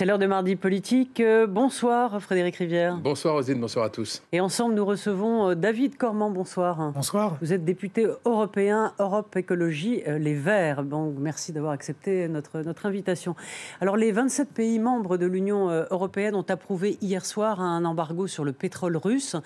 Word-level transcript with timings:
C'est 0.00 0.06
l'heure 0.06 0.18
de 0.18 0.24
mardi 0.24 0.56
politique. 0.56 1.20
Euh, 1.20 1.46
bonsoir 1.46 2.22
Frédéric 2.22 2.56
Rivière. 2.56 2.96
Bonsoir 2.96 3.34
Rosine, 3.34 3.60
bonsoir 3.60 3.84
à 3.84 3.90
tous. 3.90 4.22
Et 4.32 4.40
ensemble, 4.40 4.74
nous 4.74 4.86
recevons 4.86 5.50
euh, 5.50 5.54
David 5.54 5.98
Cormand. 5.98 6.30
Bonsoir. 6.30 6.92
Bonsoir. 6.92 7.36
Vous 7.42 7.52
êtes 7.52 7.66
député 7.66 8.06
européen 8.24 8.94
Europe 8.98 9.36
Écologie 9.36 10.02
euh, 10.08 10.16
Les 10.16 10.32
Verts. 10.32 10.84
Bon, 10.84 11.14
merci 11.18 11.52
d'avoir 11.52 11.72
accepté 11.72 12.28
notre, 12.28 12.62
notre 12.62 12.86
invitation. 12.86 13.36
Alors, 13.82 13.98
les 13.98 14.10
27 14.10 14.48
pays 14.48 14.78
membres 14.78 15.18
de 15.18 15.26
l'Union 15.26 15.68
européenne 15.90 16.34
ont 16.34 16.46
approuvé 16.48 16.96
hier 17.02 17.26
soir 17.26 17.60
un 17.60 17.84
embargo 17.84 18.26
sur 18.26 18.46
le 18.46 18.52
pétrole 18.52 18.96
russe, 18.96 19.36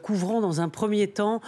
couvrant 0.00 0.40
dans 0.40 0.62
un 0.62 0.70
premier 0.70 1.08
temps 1.08 1.42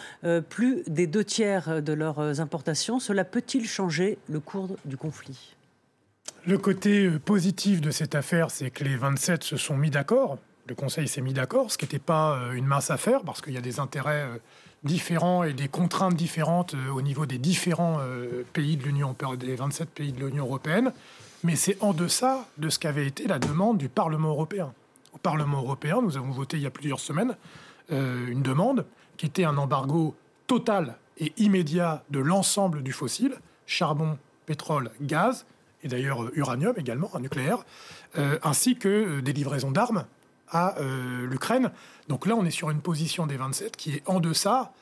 plus 0.50 0.82
des 0.86 1.06
deux 1.06 1.24
tiers 1.24 1.80
de 1.80 1.92
leurs 1.94 2.40
importations. 2.42 2.98
Cela 2.98 3.24
peut-il 3.24 3.66
changer 3.66 4.18
le 4.28 4.40
cours 4.40 4.76
du 4.84 4.98
conflit? 4.98 5.53
Le 6.46 6.58
côté 6.58 7.06
euh, 7.06 7.18
positif 7.18 7.80
de 7.80 7.90
cette 7.90 8.14
affaire, 8.14 8.50
c'est 8.50 8.70
que 8.70 8.84
les 8.84 8.96
27 8.96 9.42
se 9.42 9.56
sont 9.56 9.76
mis 9.76 9.90
d'accord. 9.90 10.38
Le 10.66 10.74
Conseil 10.74 11.08
s'est 11.08 11.20
mis 11.20 11.32
d'accord, 11.32 11.70
ce 11.70 11.78
qui 11.78 11.84
n'était 11.84 11.98
pas 11.98 12.36
euh, 12.36 12.52
une 12.52 12.66
mince 12.66 12.90
affaire, 12.90 13.22
parce 13.22 13.40
qu'il 13.40 13.54
y 13.54 13.58
a 13.58 13.62
des 13.62 13.80
intérêts 13.80 14.24
euh, 14.24 14.38
différents 14.82 15.44
et 15.44 15.52
des 15.54 15.68
contraintes 15.68 16.14
différentes 16.14 16.74
au 16.94 17.00
niveau 17.00 17.24
des 17.24 17.38
différents 17.38 18.00
pays 18.52 18.76
de 18.76 18.82
l'Union, 18.82 19.16
des 19.38 19.56
27 19.56 19.88
pays 19.88 20.12
de 20.12 20.26
l'Union 20.26 20.44
européenne. 20.44 20.92
Mais 21.42 21.56
c'est 21.56 21.82
en 21.82 21.94
deçà 21.94 22.46
de 22.58 22.68
ce 22.68 22.78
qu'avait 22.78 23.06
été 23.06 23.26
la 23.26 23.38
demande 23.38 23.78
du 23.78 23.88
Parlement 23.88 24.28
européen. 24.28 24.74
Au 25.14 25.16
Parlement 25.16 25.62
européen, 25.62 26.02
nous 26.02 26.18
avons 26.18 26.32
voté 26.32 26.58
il 26.58 26.64
y 26.64 26.66
a 26.66 26.70
plusieurs 26.70 27.00
semaines 27.00 27.34
une 27.88 28.42
demande 28.42 28.84
qui 29.16 29.24
était 29.24 29.44
un 29.44 29.56
embargo 29.56 30.14
total 30.46 30.98
et 31.16 31.32
immédiat 31.38 32.04
de 32.10 32.18
l'ensemble 32.18 32.82
du 32.82 32.92
fossile, 32.92 33.36
charbon, 33.64 34.18
pétrole, 34.44 34.90
gaz, 35.00 35.46
et 35.84 35.88
d'ailleurs 35.88 36.24
euh, 36.24 36.32
uranium 36.34 36.74
également, 36.76 37.10
un 37.14 37.20
nucléaire, 37.20 37.64
euh, 38.18 38.38
ainsi 38.42 38.76
que 38.76 38.88
euh, 38.88 39.22
des 39.22 39.32
livraisons 39.32 39.70
d'armes 39.70 40.06
à 40.50 40.76
l'Ukraine. 41.28 41.72
Donc 42.06 42.26
là, 42.26 42.36
on 42.36 42.44
est 42.44 42.50
sur 42.50 42.70
une 42.70 42.80
position 42.80 43.26
des 43.26 43.36
27 43.36 43.76
qui 43.76 43.94
est 43.94 44.02
en 44.06 44.20
deçà 44.20 44.72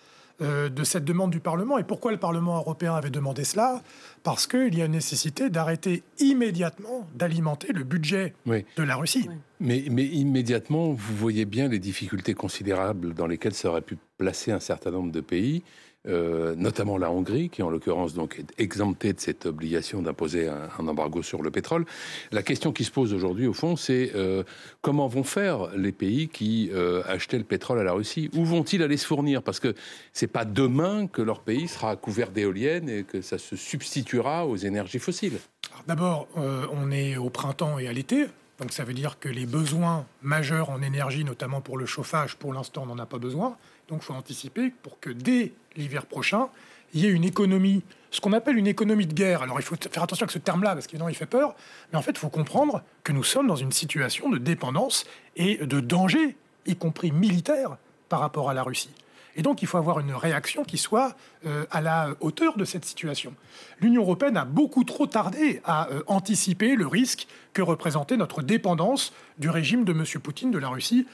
de 0.40 0.84
cette 0.84 1.04
demande 1.04 1.30
du 1.30 1.40
Parlement. 1.40 1.78
Et 1.78 1.84
pourquoi 1.84 2.10
le 2.10 2.18
Parlement 2.18 2.58
européen 2.58 2.94
avait 2.94 3.10
demandé 3.10 3.44
cela? 3.44 3.80
Parce 4.22 4.46
qu'il 4.46 4.76
y 4.76 4.82
a 4.82 4.84
une 4.84 4.92
nécessité 4.92 5.48
d'arrêter 5.48 6.02
immédiatement 6.18 7.08
d'alimenter 7.14 7.72
le 7.72 7.84
budget 7.84 8.34
de 8.44 8.82
la 8.82 8.96
Russie. 8.96 9.30
Mais, 9.60 9.84
mais, 9.88 10.04
immédiatement, 10.04 10.92
vous 10.92 11.16
voyez 11.16 11.46
bien 11.46 11.68
les 11.68 11.78
difficultés 11.78 12.34
considérables 12.34 13.14
dans 13.14 13.28
lesquelles 13.28 13.54
ça 13.54 13.70
aurait 13.70 13.82
pu 13.82 13.96
placer 14.18 14.52
un 14.52 14.60
certain 14.60 14.90
nombre 14.90 15.12
de 15.12 15.20
pays. 15.22 15.62
Euh, 16.08 16.56
notamment 16.56 16.98
la 16.98 17.12
Hongrie, 17.12 17.48
qui 17.48 17.62
en 17.62 17.70
l'occurrence 17.70 18.12
donc 18.12 18.36
est 18.40 18.60
exemptée 18.60 19.12
de 19.12 19.20
cette 19.20 19.46
obligation 19.46 20.02
d'imposer 20.02 20.48
un, 20.48 20.88
embargo 20.88 21.22
sur 21.22 21.42
le 21.42 21.52
pétrole. 21.52 21.86
La 22.32 22.42
question 22.42 22.72
qui 22.72 22.82
se 22.82 22.90
pose 22.90 23.14
aujourd'hui, 23.14 23.46
au 23.46 23.52
fond, 23.52 23.76
c'est 23.76 24.10
euh, 24.16 24.42
comment 24.80 25.06
vont 25.06 25.22
faire 25.22 25.68
les 25.76 25.92
pays 25.92 26.26
qui 26.26 26.70
euh, 26.72 27.04
achetaient 27.06 27.38
le 27.38 27.44
pétrole 27.44 27.78
à 27.78 27.84
la 27.84 27.92
Russie? 27.92 28.30
Où 28.34 28.44
vont-ils 28.44 28.82
aller 28.82 28.96
se 28.96 29.06
fournir? 29.06 29.44
Parce 29.44 29.60
que 29.60 29.76
c'est 30.12 30.26
pas 30.26 30.44
demain 30.44 31.06
que 31.06 31.22
leur 31.22 31.38
pays 31.38 31.68
sera 31.68 31.94
couvert 31.94 32.32
d'éoliennes 32.32 32.88
et 32.88 33.04
que 33.04 33.22
ça 33.22 33.38
se 33.38 33.54
substituera 33.54 34.44
aux 34.48 34.56
énergies 34.56 34.98
fossiles. 34.98 35.38
D'abord, 35.86 36.26
on 36.36 36.90
est 36.90 37.16
au 37.16 37.30
printemps 37.30 37.78
et 37.78 37.86
à 37.86 37.92
l'été. 37.92 38.26
Donc 38.58 38.72
ça 38.72 38.84
veut 38.84 38.94
dire 38.94 39.18
que 39.18 39.28
les 39.28 39.46
besoins 39.46 40.06
majeurs 40.22 40.70
en 40.70 40.82
énergie, 40.82 41.24
notamment 41.24 41.60
pour 41.60 41.78
le 41.78 41.86
chauffage, 41.86 42.36
pour 42.36 42.52
l'instant, 42.52 42.82
on 42.82 42.86
n'en 42.86 42.98
a 42.98 43.06
pas 43.06 43.18
besoin. 43.18 43.56
Donc 43.88 44.02
il 44.02 44.04
faut 44.04 44.14
anticiper 44.14 44.70
pour 44.82 45.00
que 45.00 45.10
dès 45.10 45.52
l'hiver 45.76 46.06
prochain, 46.06 46.48
il 46.94 47.00
y 47.00 47.06
ait 47.06 47.10
une 47.10 47.24
économie, 47.24 47.82
ce 48.10 48.20
qu'on 48.20 48.32
appelle 48.32 48.56
une 48.56 48.66
économie 48.66 49.06
de 49.06 49.14
guerre. 49.14 49.42
Alors 49.42 49.58
il 49.58 49.62
faut 49.62 49.76
faire 49.76 50.02
attention 50.02 50.24
avec 50.24 50.32
ce 50.32 50.38
terme-là, 50.38 50.74
parce 50.74 50.86
qu'évidemment 50.86 51.08
il 51.08 51.14
fait 51.14 51.26
peur, 51.26 51.54
mais 51.90 51.98
en 51.98 52.02
fait 52.02 52.12
il 52.12 52.18
faut 52.18 52.28
comprendre 52.28 52.82
que 53.02 53.12
nous 53.12 53.24
sommes 53.24 53.46
dans 53.46 53.56
une 53.56 53.72
situation 53.72 54.28
de 54.28 54.38
dépendance 54.38 55.06
et 55.36 55.56
de 55.56 55.80
danger, 55.80 56.36
y 56.66 56.76
compris 56.76 57.10
militaire, 57.10 57.76
par 58.08 58.20
rapport 58.20 58.50
à 58.50 58.54
la 58.54 58.62
Russie. 58.62 58.90
Et 59.36 59.42
donc, 59.42 59.62
il 59.62 59.66
faut 59.66 59.78
avoir 59.78 60.00
une 60.00 60.12
réaction 60.12 60.64
qui 60.64 60.78
soit 60.78 61.16
euh, 61.46 61.64
à 61.70 61.80
la 61.80 62.10
hauteur 62.20 62.56
de 62.56 62.64
cette 62.64 62.84
situation. 62.84 63.34
L'Union 63.80 64.02
européenne 64.02 64.36
a 64.36 64.44
beaucoup 64.44 64.84
trop 64.84 65.06
tardé 65.06 65.60
à 65.64 65.88
euh, 65.90 66.02
anticiper 66.06 66.76
le 66.76 66.86
risque 66.86 67.26
que 67.52 67.62
représentait 67.62 68.16
notre 68.16 68.42
dépendance 68.42 69.12
du 69.38 69.48
régime 69.48 69.84
de 69.84 69.92
M. 69.92 70.04
Poutine, 70.22 70.50
de 70.50 70.58
la 70.58 70.68
Russie, 70.68 71.06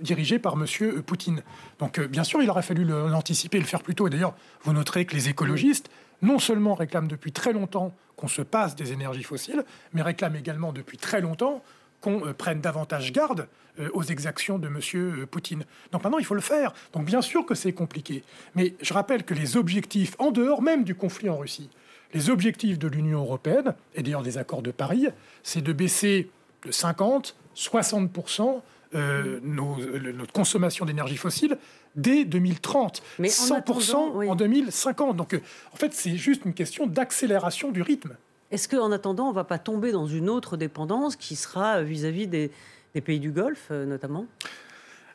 dirigé 0.00 0.38
par 0.38 0.54
M. 0.54 0.66
Euh, 0.82 1.02
Poutine. 1.02 1.42
Donc, 1.78 2.00
bien 2.00 2.24
sûr, 2.24 2.42
il 2.42 2.50
aurait 2.50 2.62
fallu 2.62 2.84
l'anticiper 2.84 3.56
et 3.56 3.60
le 3.60 3.66
faire 3.66 3.82
plus 3.82 3.94
tôt. 3.94 4.06
Et 4.06 4.10
d'ailleurs, 4.10 4.34
vous 4.62 4.72
noterez 4.72 5.06
que 5.06 5.14
les 5.14 5.28
écologistes, 5.28 5.90
non 6.22 6.38
seulement 6.38 6.74
réclament 6.74 7.08
depuis 7.08 7.32
très 7.32 7.52
longtemps 7.52 7.94
qu'on 8.16 8.28
se 8.28 8.42
passe 8.42 8.76
des 8.76 8.92
énergies 8.92 9.22
fossiles, 9.22 9.64
mais 9.92 10.02
réclament 10.02 10.36
également 10.36 10.72
depuis 10.72 10.98
très 10.98 11.20
longtemps 11.20 11.62
qu'on 12.04 12.26
euh, 12.26 12.32
prenne 12.34 12.60
davantage 12.60 13.12
garde 13.12 13.48
euh, 13.80 13.88
aux 13.94 14.02
exactions 14.02 14.58
de 14.58 14.68
M. 14.68 14.78
Euh, 14.94 15.26
Poutine. 15.26 15.64
Donc 15.90 16.04
maintenant, 16.04 16.18
il 16.18 16.26
faut 16.26 16.34
le 16.34 16.42
faire. 16.42 16.74
Donc 16.92 17.06
bien 17.06 17.22
sûr 17.22 17.46
que 17.46 17.54
c'est 17.54 17.72
compliqué. 17.72 18.22
Mais 18.54 18.74
je 18.82 18.92
rappelle 18.92 19.24
que 19.24 19.32
les 19.32 19.56
objectifs, 19.56 20.14
en 20.18 20.30
dehors 20.30 20.60
même 20.60 20.84
du 20.84 20.94
conflit 20.94 21.30
en 21.30 21.38
Russie, 21.38 21.70
les 22.12 22.28
objectifs 22.28 22.78
de 22.78 22.88
l'Union 22.88 23.20
européenne, 23.20 23.74
et 23.94 24.02
d'ailleurs 24.02 24.22
des 24.22 24.36
accords 24.36 24.62
de 24.62 24.70
Paris, 24.70 25.08
c'est 25.42 25.62
de 25.62 25.72
baisser 25.72 26.30
de 26.64 26.70
50, 26.70 27.36
60% 27.56 28.60
notre 29.42 30.32
consommation 30.32 30.84
d'énergie 30.84 31.16
fossile 31.16 31.58
dès 31.96 32.24
2030, 32.24 33.02
Mais 33.18 33.26
100% 33.26 34.28
en 34.28 34.36
2050. 34.36 35.16
Donc 35.16 35.34
en 35.72 35.76
fait, 35.76 35.92
c'est 35.92 36.16
juste 36.16 36.44
une 36.44 36.54
question 36.54 36.86
d'accélération 36.86 37.72
du 37.72 37.82
rythme. 37.82 38.14
Est-ce 38.54 38.68
qu'en 38.68 38.92
attendant, 38.92 39.24
on 39.26 39.30
ne 39.30 39.34
va 39.34 39.42
pas 39.42 39.58
tomber 39.58 39.90
dans 39.90 40.06
une 40.06 40.30
autre 40.30 40.56
dépendance 40.56 41.16
qui 41.16 41.34
sera 41.34 41.82
vis-à-vis 41.82 42.28
des, 42.28 42.52
pays 43.04 43.18
du 43.18 43.32
Golfe, 43.32 43.66
euh, 43.72 43.84
notamment? 43.84 44.26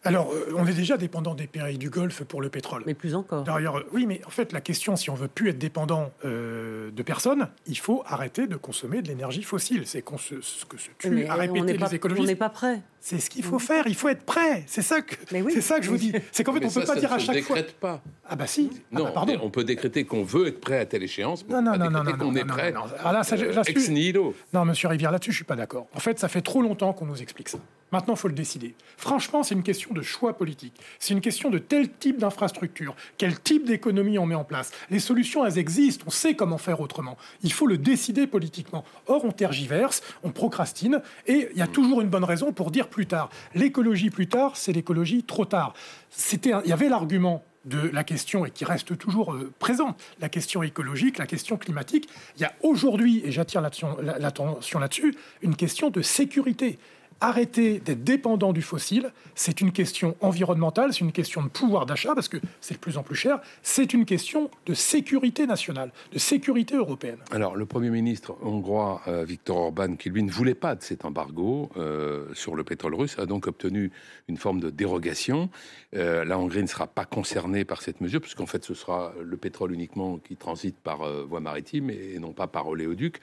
Alors, 0.04 0.34
euh, 0.34 0.54
on 0.58 0.68
est 0.68 0.74
déjà 0.74 0.98
dépendant 0.98 1.36
des 1.36 1.48
pays 1.48 1.78
du 1.78 1.90
Golfe 1.90 2.26
pour 2.26 2.42
le 2.42 2.50
pétrole. 2.50 2.84
Mais 2.86 2.94
plus 2.94 3.16
encore. 3.16 3.46
D'ailleurs, 3.46 3.78
euh, 3.78 3.88
oui, 3.94 4.06
mais 4.06 4.20
en 4.26 4.30
fait, 4.30 4.52
la 4.52 4.60
question, 4.60 4.98
si 4.98 5.10
on 5.10 5.14
veut 5.14 5.30
plus 5.30 5.52
être 5.52 5.58
dépendant 5.58 6.12
de 6.26 7.02
personne, 7.02 7.48
il 7.66 7.78
faut 7.78 8.04
arrêter 8.06 8.46
de 8.46 8.58
consommer 8.58 9.02
de 9.02 9.08
l'énergie 9.08 9.44
fossile. 9.44 9.84
C'est 9.88 10.04
ce 10.06 10.66
que 10.66 10.78
se 10.78 10.90
tue 10.98 11.26
à 11.26 11.36
répéter 11.36 11.78
les 11.78 11.96
écologistes. 11.96 12.26
On 12.26 12.28
n'est 12.28 12.36
pas 12.36 12.50
prêt. 12.50 12.82
C'est 13.02 13.20
ce 13.20 13.30
qu'il 13.30 13.44
faut 13.44 13.60
faire. 13.60 13.88
Il 13.88 13.96
faut 13.96 14.10
être 14.10 14.24
prêt. 14.24 14.64
C'est 14.68 14.82
ça 14.82 15.02
que, 15.02 15.16
c'est 15.50 15.62
ça 15.62 15.80
que 15.80 15.86
je 15.86 15.90
vous 15.90 15.98
dis. 15.98 16.14
C'est 16.32 16.44
qu'en 16.44 16.54
fait, 16.54 16.64
on 16.64 16.68
ne 16.68 16.74
peut 16.74 16.84
pas 16.84 16.96
dire 16.96 17.14
à 17.14 17.20
chaque 17.20 17.42
fois. 17.42 17.56
décrète 17.56 17.76
pas. 17.80 18.02
Ah 18.28 18.36
bah 18.36 18.48
si. 18.48 18.70
Non, 18.92 19.02
ah 19.02 19.04
bah, 19.06 19.12
pardon. 19.14 19.40
on 19.42 19.50
peut 19.50 19.64
décréter 19.64 20.04
qu'on 20.04 20.24
veut 20.24 20.48
être 20.48 20.60
prêt 20.60 20.80
à 20.80 20.86
telle 20.86 21.04
échéance. 21.04 21.48
non, 21.48 21.62
non, 21.62 21.78
non, 21.78 21.90
non, 21.90 22.04
non, 22.04 22.18
qu'on 22.18 22.36
est 22.36 22.46
prêt. 22.46 22.74
Ah, 23.04 23.14
là, 23.14 23.22
ex 23.68 23.90
nihilo. 23.90 24.36
Non, 24.54 24.66
Monsieur 24.66 24.90
Rivière, 24.90 25.12
là-dessus, 25.12 25.32
je 25.32 25.38
suis 25.38 25.46
pas 25.46 25.56
d'accord. 25.56 25.88
En 25.94 26.00
fait, 26.00 26.20
ça 26.20 26.28
fait 26.28 26.42
trop 26.42 26.62
longtemps 26.62 26.94
qu'on 26.94 27.06
nous 27.06 27.22
explique 27.22 27.50
ça. 27.50 27.59
Maintenant, 27.92 28.14
il 28.14 28.20
faut 28.20 28.28
le 28.28 28.36
décider. 28.36 28.76
Franchement, 28.98 29.42
c'est 29.42 29.56
une 29.56 29.64
question 29.64 29.94
de 29.94 30.02
choix 30.02 30.38
politique. 30.38 30.74
C'est 31.00 31.14
une 31.14 31.22
question 31.22 31.50
de 31.50 31.58
tel 31.58 31.90
type 31.90 32.20
d'infrastructure, 32.20 32.96
quel 33.18 33.40
type 33.40 33.66
d'économie 33.66 34.20
on 34.20 34.28
met 34.28 34.36
en 34.36 34.44
place. 34.44 34.72
Les 34.92 35.00
solutions, 35.00 35.44
elles 35.46 35.58
existent. 35.58 36.06
On 36.08 36.12
sait 36.12 36.36
comment 36.36 36.59
faire 36.59 36.82
autrement. 36.82 37.18
Il 37.41 37.52
faut 37.52 37.66
le 37.66 37.78
décider 37.78 38.28
politiquement. 38.28 38.84
Or, 39.08 39.26
on 39.26 39.32
tergiverse, 39.32 40.03
on 40.23 40.32
procrastine, 40.32 41.02
et 41.26 41.50
il 41.52 41.58
y 41.58 41.64
a 41.64 41.68
toujours 41.68 42.02
une 42.02 42.09
bonne 42.09 42.23
raison 42.23 42.52
pour 42.52 42.70
dire 42.70 42.89
plus 42.90 43.06
tard. 43.06 43.30
L'écologie 43.56 44.09
plus 44.09 44.28
tard, 44.28 44.58
c'est 44.58 44.74
l'écologie 44.74 45.24
trop 45.24 45.46
tard. 45.46 45.74
C'était, 46.09 46.52
il 46.64 46.70
y 46.70 46.74
avait 46.74 46.90
l'argument 46.90 47.44
de 47.66 47.90
la 47.94 48.03
question 48.03 48.46
et 48.46 48.52
qui 48.52 48.66
reste 48.66 48.97
toujours 48.97 49.34
euh, 49.34 49.52
présent, 49.59 49.96
la 50.20 50.30
question 50.30 50.64
écologique, 50.64 51.18
la 51.18 51.28
question 51.28 51.58
climatique. 51.58 52.09
Il 52.38 52.41
y 52.41 52.46
a 52.46 52.53
aujourd'hui, 52.62 53.22
et 53.26 53.32
j'attire 53.32 53.62
l'attention 53.62 54.80
là-dessus, 54.80 55.16
une 55.41 55.56
question 55.56 55.90
de 55.90 56.02
sécurité 56.02 56.80
arrêter 57.22 57.80
d'être 57.80 58.04
dépendant 58.04 58.54
du 58.54 58.62
fossile, 58.62 59.12
c'est 59.36 59.62
une 59.62 59.72
question 59.72 60.16
environnementale, 60.22 60.94
c'est 60.94 61.02
une 61.02 61.12
question 61.12 61.42
de 61.44 61.50
pouvoir 61.50 61.86
d'achat, 61.86 62.16
parce 62.16 62.30
que 62.30 62.38
c'est 62.62 62.76
de 62.76 62.80
plus 62.80 62.98
en 62.98 63.04
plus 63.04 63.16
cher, 63.16 63.40
c'est 63.62 63.94
une 63.94 64.06
question 64.06 64.50
de 64.66 64.74
sécurité 64.74 65.46
nationale, 65.46 65.92
de 66.14 66.20
sécurité 66.20 66.76
européenne. 66.76 67.18
Alors, 67.32 67.56
le 67.56 67.66
Premier 67.66 67.90
ministre 67.90 68.38
hongrois, 68.42 69.02
euh, 69.08 69.26
Viktor 69.26 69.58
Orban, 69.58 69.96
qui 69.96 70.10
lui 70.10 70.24
ne 70.24 70.32
voulait 70.32 70.56
pas 70.56 70.76
de 70.76 70.84
cet 70.84 71.06
embargo 71.06 71.70
euh, 71.78 72.28
sur 72.34 72.56
le 72.56 72.64
pétrole 72.64 72.96
russe, 72.96 73.18
a 73.20 73.26
donc 73.26 73.48
obtenu 73.48 73.92
une 74.28 74.38
forme 74.38 74.60
de 74.60 74.70
dérogation. 74.70 75.50
Euh, 75.96 76.24
la 76.24 76.40
Hongrie 76.40 76.62
ne 76.62 76.68
sera 76.68 76.88
pas 76.88 77.06
concernée 77.06 77.66
par 77.66 77.82
cette 77.82 78.02
mesure, 78.02 78.22
puisqu'en 78.22 78.46
fait, 78.46 78.64
ce 78.64 78.74
sera 78.74 79.14
le 79.22 79.38
pétrole 79.38 79.74
uniquement 79.74 80.18
qui 80.18 80.36
transite 80.36 80.78
par 80.78 81.00
voie 81.26 81.40
maritime 81.40 81.90
et 81.90 82.18
non 82.20 82.34
pas 82.34 82.48
par 82.48 82.68
oléoduc. 82.68 83.20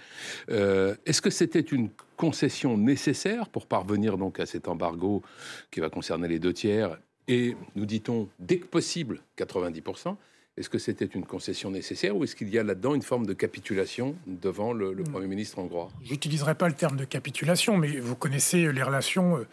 Est-ce 0.48 1.20
que 1.20 1.30
c'était 1.30 1.60
une 1.60 1.90
concession 2.16 2.76
nécessaire 2.78 3.48
pour 3.48 3.66
parvenir 3.66 4.16
donc 4.18 4.40
à 4.40 4.46
cet 4.46 4.68
embargo 4.68 5.22
qui 5.70 5.80
va 5.80 5.90
concerner 5.90 6.28
les 6.28 6.38
deux 6.38 6.52
tiers 6.52 6.98
et, 7.28 7.56
nous 7.74 7.86
dit-on, 7.86 8.28
dès 8.38 8.58
que 8.58 8.66
possible, 8.66 9.20
90%. 9.38 10.16
Est-ce 10.56 10.70
que 10.70 10.78
c'était 10.78 11.04
une 11.04 11.26
concession 11.26 11.70
nécessaire 11.70 12.16
ou 12.16 12.24
est-ce 12.24 12.34
qu'il 12.34 12.48
y 12.48 12.58
a 12.58 12.62
là-dedans 12.62 12.94
une 12.94 13.02
forme 13.02 13.26
de 13.26 13.34
capitulation 13.34 14.16
devant 14.26 14.72
le, 14.72 14.92
Hmm. 14.92 15.02
Premier 15.04 15.26
ministre 15.26 15.58
hongrois? 15.58 15.90
J'utiliserai 16.02 16.54
pas 16.54 16.68
le 16.68 16.74
terme 16.74 16.96
de 16.96 17.04
capitulation, 17.04 17.76
mais 17.76 17.98
vous 18.00 18.16
connaissez 18.16 18.72
les 18.72 18.82
relations 18.82 19.36
euh, 19.36 19.46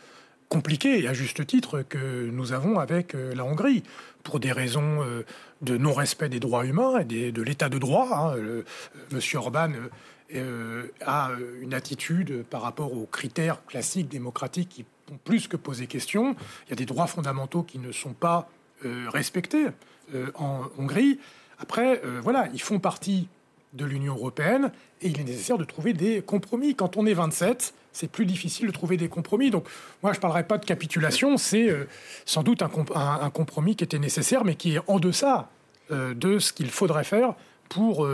compliquées, 0.48 1.01
et 1.04 1.07
à 1.09 1.13
juste 1.13 1.45
titre, 1.45 1.81
que 1.81 2.30
nous 2.31 2.54
avons 2.54 2.80
avec 2.80 3.16
euh, 3.16 3.33
la 3.36 3.44
Hongrie, 3.44 3.83
pour 4.24 4.39
des 4.39 4.51
raisons 4.54 5.04
euh, 5.04 5.24
de 5.62 5.75
non-respect 5.77 6.30
des 6.30 6.39
droits 6.39 6.66
humains 6.66 7.00
et 7.00 7.06
des- 7.06 7.31
de 7.33 7.42
l'état 7.42 7.68
de 7.69 7.80
droit. 7.80 8.07
hein. 8.36 8.62
Monsieur 9.12 9.39
Orban 9.39 9.71
euh, 10.35 10.88
a 11.06 11.31
euh, 11.31 11.62
une 11.62 11.74
attitude 11.74 12.44
par 12.50 12.62
rapport 12.62 12.94
aux 12.94 13.06
critères 13.06 13.63
classiques 13.65 14.09
démocratiques 14.09 14.69
qui 14.69 14.85
ont 15.12 15.18
plus 15.24 15.47
que 15.47 15.57
posé 15.57 15.88
question. 15.88 16.35
Il 16.65 16.69
y 16.69 16.74
a 16.74 16.75
des 16.75 16.85
droits 16.85 17.07
fondamentaux 17.07 17.63
qui 17.63 17.77
ne 17.80 17.91
sont 17.91 18.13
pas 18.13 18.50
euh, 18.85 19.06
respectés 19.09 19.68
euh, 20.15 20.31
en 20.35 20.62
Hongrie. 20.77 21.19
Après, 21.59 22.01
voilà, 22.21 22.50
ils 22.53 22.62
font 22.62 22.80
partie 22.80 23.27
de 23.74 23.85
l'Union 23.85 24.15
européenne 24.15 24.71
et 25.01 25.07
il 25.07 25.19
est 25.21 25.24
nécessaire 25.24 25.57
de 25.57 25.63
trouver 25.63 25.94
des 25.94 26.21
compromis. 26.21 26.75
Quand 26.75 26.97
on 26.97 27.06
est 27.06 27.13
27, 27.13 27.74
c'est 27.94 28.12
plus 28.12 28.25
difficile 28.25 28.68
de 28.68 28.71
trouver 28.71 28.97
des 28.97 29.07
compromis. 29.07 29.50
Donc, 29.50 29.65
moi, 30.01 30.12
je 30.12 30.18
ne 30.18 30.21
parlerai 30.21 30.45
pas 30.45 30.57
de 30.57 30.65
capitulation, 30.65 31.38
c'est 31.38 31.69
sans 32.25 32.44
doute 32.44 32.62
un, 32.63 32.68
comp- 32.68 32.91
un- 32.95 33.19
un 33.21 33.30
compromis 33.30 33.75
qui 33.77 33.83
était 33.85 34.00
nécessaire, 34.00 34.44
mais 34.44 34.56
qui 34.56 34.75
est 34.75 34.81
en 34.88 35.00
deçà 35.00 35.50
de 35.89 36.39
ce 36.39 36.51
qu'il 36.51 36.69
faudrait 36.69 37.03
faire 37.06 37.33
pour 37.69 38.06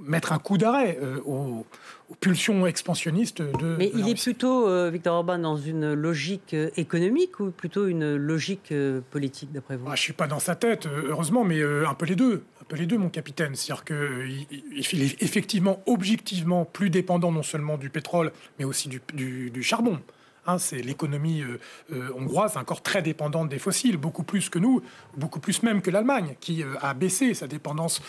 mettre 0.00 0.32
un 0.32 0.38
coup 0.38 0.58
d'arrêt 0.58 0.98
euh, 1.02 1.20
aux, 1.24 1.64
aux 2.10 2.14
pulsions 2.20 2.66
expansionnistes 2.66 3.40
de. 3.40 3.76
Mais 3.78 3.88
de 3.88 3.98
il 3.98 4.08
est 4.08 4.20
plutôt, 4.20 4.68
euh, 4.68 4.90
Victor 4.90 5.14
Orban, 5.16 5.38
dans 5.38 5.56
une 5.56 5.94
logique 5.94 6.52
euh, 6.54 6.70
économique 6.76 7.40
ou 7.40 7.50
plutôt 7.50 7.86
une 7.86 8.16
logique 8.16 8.72
euh, 8.72 9.00
politique, 9.10 9.52
d'après 9.52 9.76
vous? 9.76 9.86
Ah, 9.90 9.94
je 9.96 10.02
suis 10.02 10.12
pas 10.12 10.26
dans 10.26 10.38
sa 10.38 10.54
tête, 10.54 10.86
heureusement, 10.86 11.44
mais 11.44 11.62
un 11.62 11.94
peu 11.94 12.06
les 12.06 12.16
deux. 12.16 12.44
Un 12.60 12.64
peu 12.68 12.76
les 12.76 12.86
deux, 12.86 12.98
mon 12.98 13.08
capitaine. 13.08 13.54
C'est-à-dire 13.54 13.84
qu'il 13.84 15.02
est 15.02 15.22
effectivement, 15.22 15.82
objectivement, 15.86 16.64
plus 16.64 16.90
dépendant 16.90 17.30
non 17.32 17.42
seulement 17.44 17.78
du 17.78 17.90
pétrole, 17.90 18.32
mais 18.58 18.64
aussi 18.64 18.88
du, 18.88 19.00
du- 19.14 19.50
du 19.50 19.62
charbon. 19.62 20.00
Hein, 20.46 20.58
c'est 20.58 20.80
l'économie 20.80 21.42
euh, 21.42 21.58
euh, 21.92 22.10
hongroise 22.16 22.56
encore 22.56 22.82
très 22.82 23.02
dépendante 23.02 23.48
des 23.48 23.58
fossiles, 23.58 23.96
beaucoup 23.96 24.22
plus 24.22 24.48
que 24.48 24.58
nous, 24.58 24.80
beaucoup 25.16 25.40
plus 25.40 25.62
même 25.62 25.82
que 25.82 25.90
l'Allemagne, 25.90 26.36
qui 26.40 26.62
euh, 26.62 26.74
a 26.80 26.94
baissé 26.94 27.34
sa 27.34 27.48
dépendance 27.48 28.00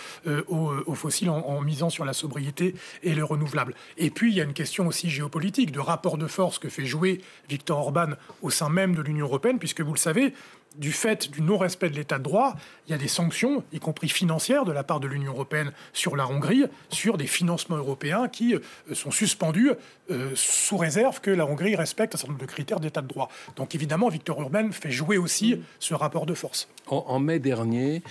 aux, 0.47 0.93
fossiles 0.93 1.29
en, 1.29 1.39
en 1.39 1.61
misant 1.61 1.89
sur 1.89 2.05
la 2.05 2.13
sobriété 2.13 2.75
et 3.01 3.15
le 3.15 3.23
renouvelable. 3.23 3.73
Et 3.97 4.09
puis 4.09 4.31
il 4.31 4.37
y 4.37 4.41
a 4.41 4.43
une 4.43 4.53
question 4.53 4.87
aussi 4.87 5.09
géopolitique, 5.09 5.71
de 5.71 5.79
rapport 5.79 6.17
de 6.17 6.27
force 6.27 6.59
que 6.59 6.69
fait 6.69 6.85
jouer 6.85 7.21
Viktor 7.49 7.79
Orban 7.79 8.11
au 8.41 8.49
sein 8.49 8.69
même 8.69 8.95
de 8.95 9.01
l'Union 9.01 9.25
européenne, 9.25 9.59
puisque 9.59 9.81
vous 9.81 9.93
le 9.93 9.99
savez, 9.99 10.33
du 10.75 10.91
fait 10.91 11.31
du 11.31 11.41
non-respect 11.41 11.89
de 11.89 11.95
l'état 11.95 12.17
de 12.17 12.23
droit, 12.23 12.55
il 12.87 12.91
y 12.91 12.93
a 12.93 12.97
des 12.97 13.07
sanctions, 13.07 13.63
y 13.71 13.79
compris 13.79 14.09
financières, 14.09 14.65
de 14.65 14.71
la 14.71 14.83
part 14.83 14.99
de 14.99 15.07
l'Union 15.07 15.31
européenne 15.31 15.71
sur 15.93 16.15
la 16.15 16.27
Hongrie, 16.27 16.65
sur 16.89 17.17
des 17.17 17.27
financements 17.27 17.77
européens 17.77 18.27
qui 18.27 18.55
euh, 18.55 18.59
sont 18.93 19.11
suspendus 19.11 19.71
euh, 20.09 20.31
sous 20.35 20.77
réserve 20.77 21.19
que 21.21 21.31
la 21.31 21.45
Hongrie 21.45 21.75
respecte 21.75 22.15
un 22.15 22.17
certain 22.17 22.33
nombre 22.33 22.45
de 22.45 22.49
critères 22.49 22.79
d'état 22.79 23.01
de 23.01 23.07
droit. 23.07 23.29
Donc 23.55 23.75
évidemment, 23.75 24.09
Victor 24.09 24.39
Orban 24.39 24.71
fait 24.71 24.91
jouer 24.91 25.17
aussi 25.17 25.59
ce 25.79 25.93
rapport 25.93 26.25
de 26.25 26.33
force. 26.33 26.69
En, 26.87 27.03
en 27.07 27.19
mai 27.19 27.39
dernier, 27.39 28.03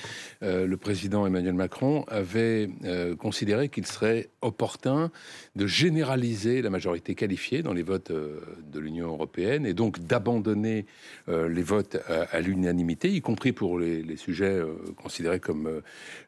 euh, 0.43 0.67
le 0.67 0.76
président 0.76 1.26
Emmanuel 1.26 1.55
Macron 1.55 2.05
avait 2.09 2.69
euh, 2.85 3.17
considéré 3.17 3.69
qu'il 3.69 3.87
serait 3.87 4.29
opportun 4.43 5.11
de 5.55 5.67
généraliser 5.67 6.62
la 6.62 6.70
majorité 6.70 7.14
qualifiée 7.14 7.62
dans 7.62 7.73
les 7.73 7.82
votes 7.82 8.11
euh, 8.11 8.41
de 8.73 8.79
l'Union 8.81 9.09
européenne 9.09 9.67
et 9.67 9.75
donc 9.75 10.00
d'abandonner 10.00 10.87
euh, 11.29 11.49
les 11.49 11.62
votes 11.62 11.97
à, 12.09 12.37
à 12.37 12.41
l'unanimité, 12.47 13.11
y 13.11 13.21
compris 13.21 13.53
pour 13.53 13.79
les, 13.79 14.03
les 14.03 14.17
sujets 14.17 14.47
euh, 14.47 14.75
considérés 15.03 15.41
comme 15.41 15.67
euh, 15.67 15.81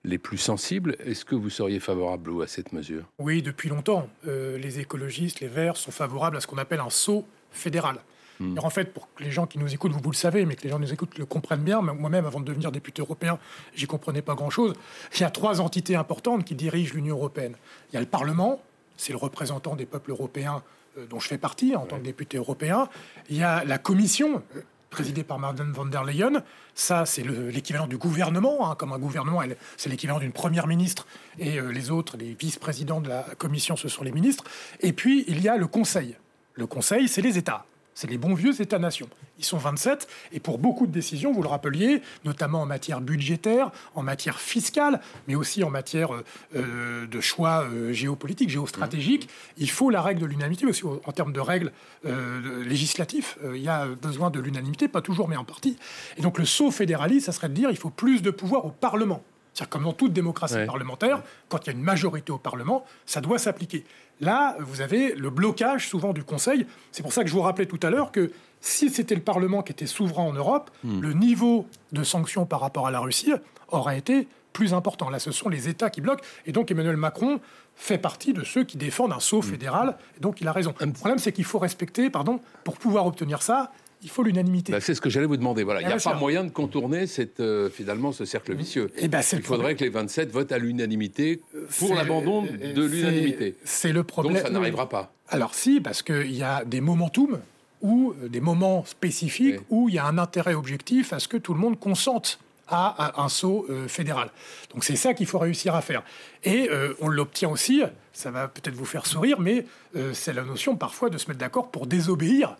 les 0.05 0.19
plus 0.19 0.39
sensibles. 0.39 0.97
Est-ce 1.05 1.25
que 1.25 1.35
vous 1.35 1.51
seriez 1.51 1.81
favorable 1.81 2.43
à 2.43 2.47
cette 2.47 2.73
mesure? 2.73 3.05
Oui, 3.19 3.43
depuis 3.43 3.69
longtemps, 3.69 4.09
euh, 4.27 4.59
les 4.59 4.81
écologistes, 4.81 5.41
les 5.41 5.49
Verts 5.49 5.77
sont 5.77 5.91
favorables 5.91 6.37
à 6.37 6.41
ce 6.41 6.47
qu'on 6.47 6.59
appelle 6.59 6.81
un 6.81 6.91
saut 6.91 7.25
fédéral. 7.51 7.99
Alors, 8.41 8.67
en 8.67 8.71
fait, 8.71 8.93
pour 8.93 9.13
que 9.15 9.25
les 9.25 9.33
gens 9.33 9.49
qui 9.49 9.59
nous 9.59 9.75
écoutent, 9.75 9.91
vous, 9.91 10.01
vous 10.01 10.13
le 10.13 10.17
savez, 10.17 10.47
mais 10.47 10.55
que 10.55 10.63
les 10.63 10.69
gens 10.69 10.77
qui 10.77 10.83
nous 10.83 10.93
écoutent 10.93 11.19
le 11.19 11.27
comprennent 11.27 11.65
bien, 11.65 11.81
moi-même, 11.81 12.25
avant 12.25 12.39
de 12.39 12.45
devenir 12.45 12.71
député 12.71 13.03
européen, 13.03 13.37
j'y 13.75 13.89
comprenais 13.89 14.23
pas 14.23 14.37
grand-chose. 14.37 14.75
Il 15.17 15.23
y 15.23 15.25
a 15.25 15.31
trois 15.31 15.61
entités 15.61 15.97
importantes 15.97 16.45
qui 16.45 16.55
dirigent 16.55 16.95
l'Union 16.95 17.17
européenne. 17.17 17.57
Il 17.91 17.95
y 17.95 17.97
a 17.97 18.01
le 18.01 18.07
Parlement, 18.07 18.63
c'est 18.97 19.11
le 19.11 19.19
représentant 19.19 19.75
des 19.75 19.87
peuples 19.87 20.13
européens 20.13 20.63
dont 21.11 21.19
je 21.19 21.27
fais 21.27 21.39
partie 21.39 21.75
en 21.75 21.85
tant 21.87 21.99
que 21.99 22.05
député 22.05 22.37
européen. 22.37 22.89
Il 23.29 23.37
y 23.37 23.43
a 23.43 23.65
la 23.65 23.79
Commission, 23.79 24.43
présidée 24.91 25.25
par 25.25 25.39
Madame 25.39 25.73
von 25.73 25.87
der 25.87 26.05
Leyen. 26.05 26.43
Ça, 26.75 27.05
c'est 27.07 27.23
le- 27.23 27.49
l'équivalent 27.51 27.87
du 27.87 27.99
gouvernement. 27.99 28.71
hein, 28.71 28.75
comme 28.75 28.93
un 28.93 28.99
gouvernement, 28.99 29.41
c'est 29.77 29.89
l'équivalent 29.91 30.19
d'une 30.21 30.33
première 30.33 30.67
ministre. 30.67 31.07
Et 31.39 31.59
euh, 31.59 31.71
les 31.71 31.91
autres, 31.91 32.17
les 32.17 32.35
vice-présidents 32.35 33.01
de 33.01 33.09
la 33.09 33.23
Commission, 33.37 33.77
ce 33.77 33.89
sont 33.89 34.03
les 34.05 34.13
ministres. 34.13 34.45
Et 34.81 34.93
puis, 34.93 35.25
il 35.29 35.41
y 35.43 35.49
a 35.49 35.57
le 35.57 35.67
Conseil. 35.67 36.17
Le 36.55 36.67
Conseil, 36.67 37.09
c'est 37.09 37.23
les 37.23 37.39
États. 37.39 37.65
C'est 37.99 38.09
les 38.09 38.17
bons 38.17 38.35
vieux 38.35 38.61
États-nations. 38.61 39.09
Ils 39.41 39.45
sont 39.45 39.59
27 39.59 40.07
et 40.31 40.39
pour 40.39 40.59
beaucoup 40.59 40.87
de 40.87 40.93
décisions, 40.93 41.33
vous 41.33 41.43
le 41.43 41.49
rappeliez, 41.49 42.01
notamment 42.25 42.63
en 42.63 42.65
matière 42.65 43.01
budgétaire, 43.01 43.73
en 43.97 44.05
matière 44.05 44.39
fiscale, 44.39 45.01
mais 45.27 45.35
aussi 45.35 45.65
en 45.65 45.71
matière 45.71 46.15
euh, 46.15 46.25
euh, 46.55 47.07
de 47.09 47.21
choix 47.21 47.65
euh, 47.65 47.93
géopolitiques, 47.93 48.51
géostratégiques, 48.51 49.29
il 49.57 49.69
faut 49.69 49.91
la 49.91 50.01
règle 50.01 50.21
de 50.21 50.27
l'unanimité 50.27 50.65
aussi 50.65 50.85
en 50.85 51.11
termes 51.11 51.33
de 51.33 51.41
règles 51.41 51.73
euh, 52.07 52.63
législatives. 52.63 53.35
il 53.53 53.63
y 53.63 53.69
a 53.69 53.87
besoin 53.87 54.31
de 54.31 54.39
l'unanimité, 54.39 54.87
pas 54.87 55.03
toujours, 55.03 55.29
mais 55.29 55.37
en 55.37 55.45
partie. 55.45 55.77
Et 56.19 56.23
donc 56.23 56.39
le 56.39 56.45
saut 56.45 56.71
fédéraliste, 56.71 57.27
ça 57.27 57.33
serait 57.33 57.49
de 57.49 57.55
dire 57.55 57.69
il 57.69 57.77
faut 57.77 57.91
plus 57.91 58.23
de 58.23 58.31
pouvoir 58.31 58.65
au 58.65 58.71
Parlement. 58.71 59.25
C'est-à-dire 59.55 59.71
comme 59.71 59.85
dans 59.85 59.93
toute 59.93 60.13
démocratie 60.13 60.55
Ouais. 60.55 60.67
parlementaire, 60.67 61.23
quand 61.49 61.59
il 61.65 61.67
y 61.67 61.71
a 61.71 61.73
une 61.73 61.83
majorité 61.83 62.31
au 62.33 62.39
Parlement, 62.39 62.85
ça 63.07 63.21
doit 63.21 63.39
s'appliquer. 63.39 63.85
Là, 64.21 64.57
vous 64.61 64.81
avez 64.81 65.15
le 65.15 65.31
blocage 65.31 65.89
souvent 65.89 66.13
du 66.13 66.25
Conseil. 66.25 66.67
C'est 66.93 67.03
pour 67.03 67.13
ça 67.13 67.23
que 67.23 67.29
je 67.29 67.35
vous 67.35 67.41
rappelais 67.43 67.67
tout 67.67 67.79
à 67.83 67.91
l'heure 67.91 68.11
que 68.13 68.31
si 68.61 68.91
c'était 68.91 69.15
le 69.15 69.21
Parlement 69.21 69.63
qui 69.63 69.73
était 69.73 69.87
souverain 69.87 70.23
en 70.25 70.33
Europe, 70.33 70.71
le 70.85 71.13
niveau 71.13 71.67
de 71.93 72.03
sanctions 72.03 72.45
par 72.47 72.61
rapport 72.61 72.87
à 72.87 72.91
la 72.91 72.99
Russie 73.01 73.33
aurait 73.69 73.99
été 73.99 74.27
plus 74.53 74.75
important. 74.75 75.09
Là, 75.11 75.21
ce 75.21 75.31
sont 75.31 75.49
les 75.49 75.69
États 75.69 75.91
qui 75.91 76.01
bloquent. 76.01 76.25
Et 76.47 76.51
donc 76.53 76.71
Emmanuel 76.73 76.97
Macron 76.97 77.41
fait 77.77 77.99
partie 77.99 78.33
de 78.33 78.43
ceux 78.43 78.65
qui 78.65 78.77
défendent 78.77 79.13
un 79.13 79.21
saut 79.21 79.43
fédéral. 79.43 79.97
Et 80.17 80.21
donc 80.21 80.41
il 80.41 80.49
a 80.49 80.53
raison. 80.53 80.75
Le 80.81 80.93
problème, 80.93 81.19
c'est 81.19 81.31
qu'il 81.31 81.45
faut 81.45 81.61
respecter, 81.61 82.11
pardon, 82.11 82.41
pour 82.65 82.77
pouvoir 82.79 83.07
obtenir 83.07 83.43
ça, 83.43 83.71
il 84.03 84.11
faut 84.11 84.23
l'unanimité. 84.23 84.73
Ben, 84.73 84.81
C'est 84.81 84.95
ce 84.95 85.01
que 85.01 85.11
j'allais 85.11 85.27
vous 85.27 85.37
demander. 85.37 85.63
Voilà, 85.65 85.81
il 85.83 85.87
n'y 85.87 85.93
a 85.93 85.97
pas 85.97 86.15
moyen 86.15 86.45
de 86.45 86.51
contourner 86.51 87.07
cette, 87.07 87.41
euh, 87.41 87.69
finalement 87.71 88.13
ce 88.13 88.25
cercle 88.25 88.55
vicieux. 88.55 88.91
Eh 88.97 89.09
ben, 89.09 89.21
Il 89.33 89.43
faudrait 89.43 89.75
que 89.75 89.85
les 89.85 89.91
27 89.91 90.31
votent 90.31 90.53
à 90.53 90.59
l'unanimité 90.59 91.41
pour 91.79 91.95
l'abandon 91.95 92.47
euh, 92.47 92.73
de 92.73 92.85
l'unanimité. 92.85 93.57
C'est 93.65 93.93
le 93.93 94.05
problème. 94.05 94.35
Donc 94.35 94.43
ça 94.43 94.51
n'arrivera 94.51 94.89
pas. 94.89 95.13
Alors 95.29 95.55
si, 95.55 95.81
parce 95.81 96.03
qu'il 96.03 96.35
y 96.35 96.43
a 96.43 96.65
des 96.65 96.81
momentum 96.81 97.39
ou 97.83 98.15
euh, 98.23 98.29
des 98.29 98.41
moments 98.41 98.85
spécifiques 98.85 99.57
Oui. 99.59 99.65
où 99.71 99.89
il 99.89 99.95
y 99.95 99.99
a 99.99 100.07
un 100.07 100.19
intérêt 100.19 100.55
objectif 100.55 101.13
à 101.13 101.19
ce 101.19 101.29
que 101.29 101.37
tout 101.37 101.55
le 101.55 101.61
monde 101.61 101.79
consente 101.79 102.39
à, 102.69 103.21
à 103.21 103.23
un 103.23 103.29
saut 103.29 103.67
euh, 103.71 103.89
fédéral. 103.89 104.31
Donc 104.75 104.85
c'est 104.85 104.97
ça 104.97 105.15
qu'il 105.15 105.27
faut 105.27 105.39
réussir 105.39 105.75
à 105.75 105.81
faire. 105.81 106.03
Et 106.45 106.69
euh, 106.71 106.95
on 107.01 107.09
l'obtient 107.09 107.49
aussi, 107.49 107.83
ça 108.13 108.31
va 108.31 108.49
peut-être 108.49 108.75
vous 108.75 108.85
faire 108.85 109.07
sourire, 109.07 109.41
mais 109.41 109.65
euh, 109.97 110.13
c'est 110.13 110.33
la 110.33 110.43
notion 110.43 110.77
parfois 110.77 111.09
de 111.11 111.19
se 111.19 111.29
mettre 111.29 111.41
d'accord 111.41 111.71
pour 111.71 111.87
désobéir 111.87 112.57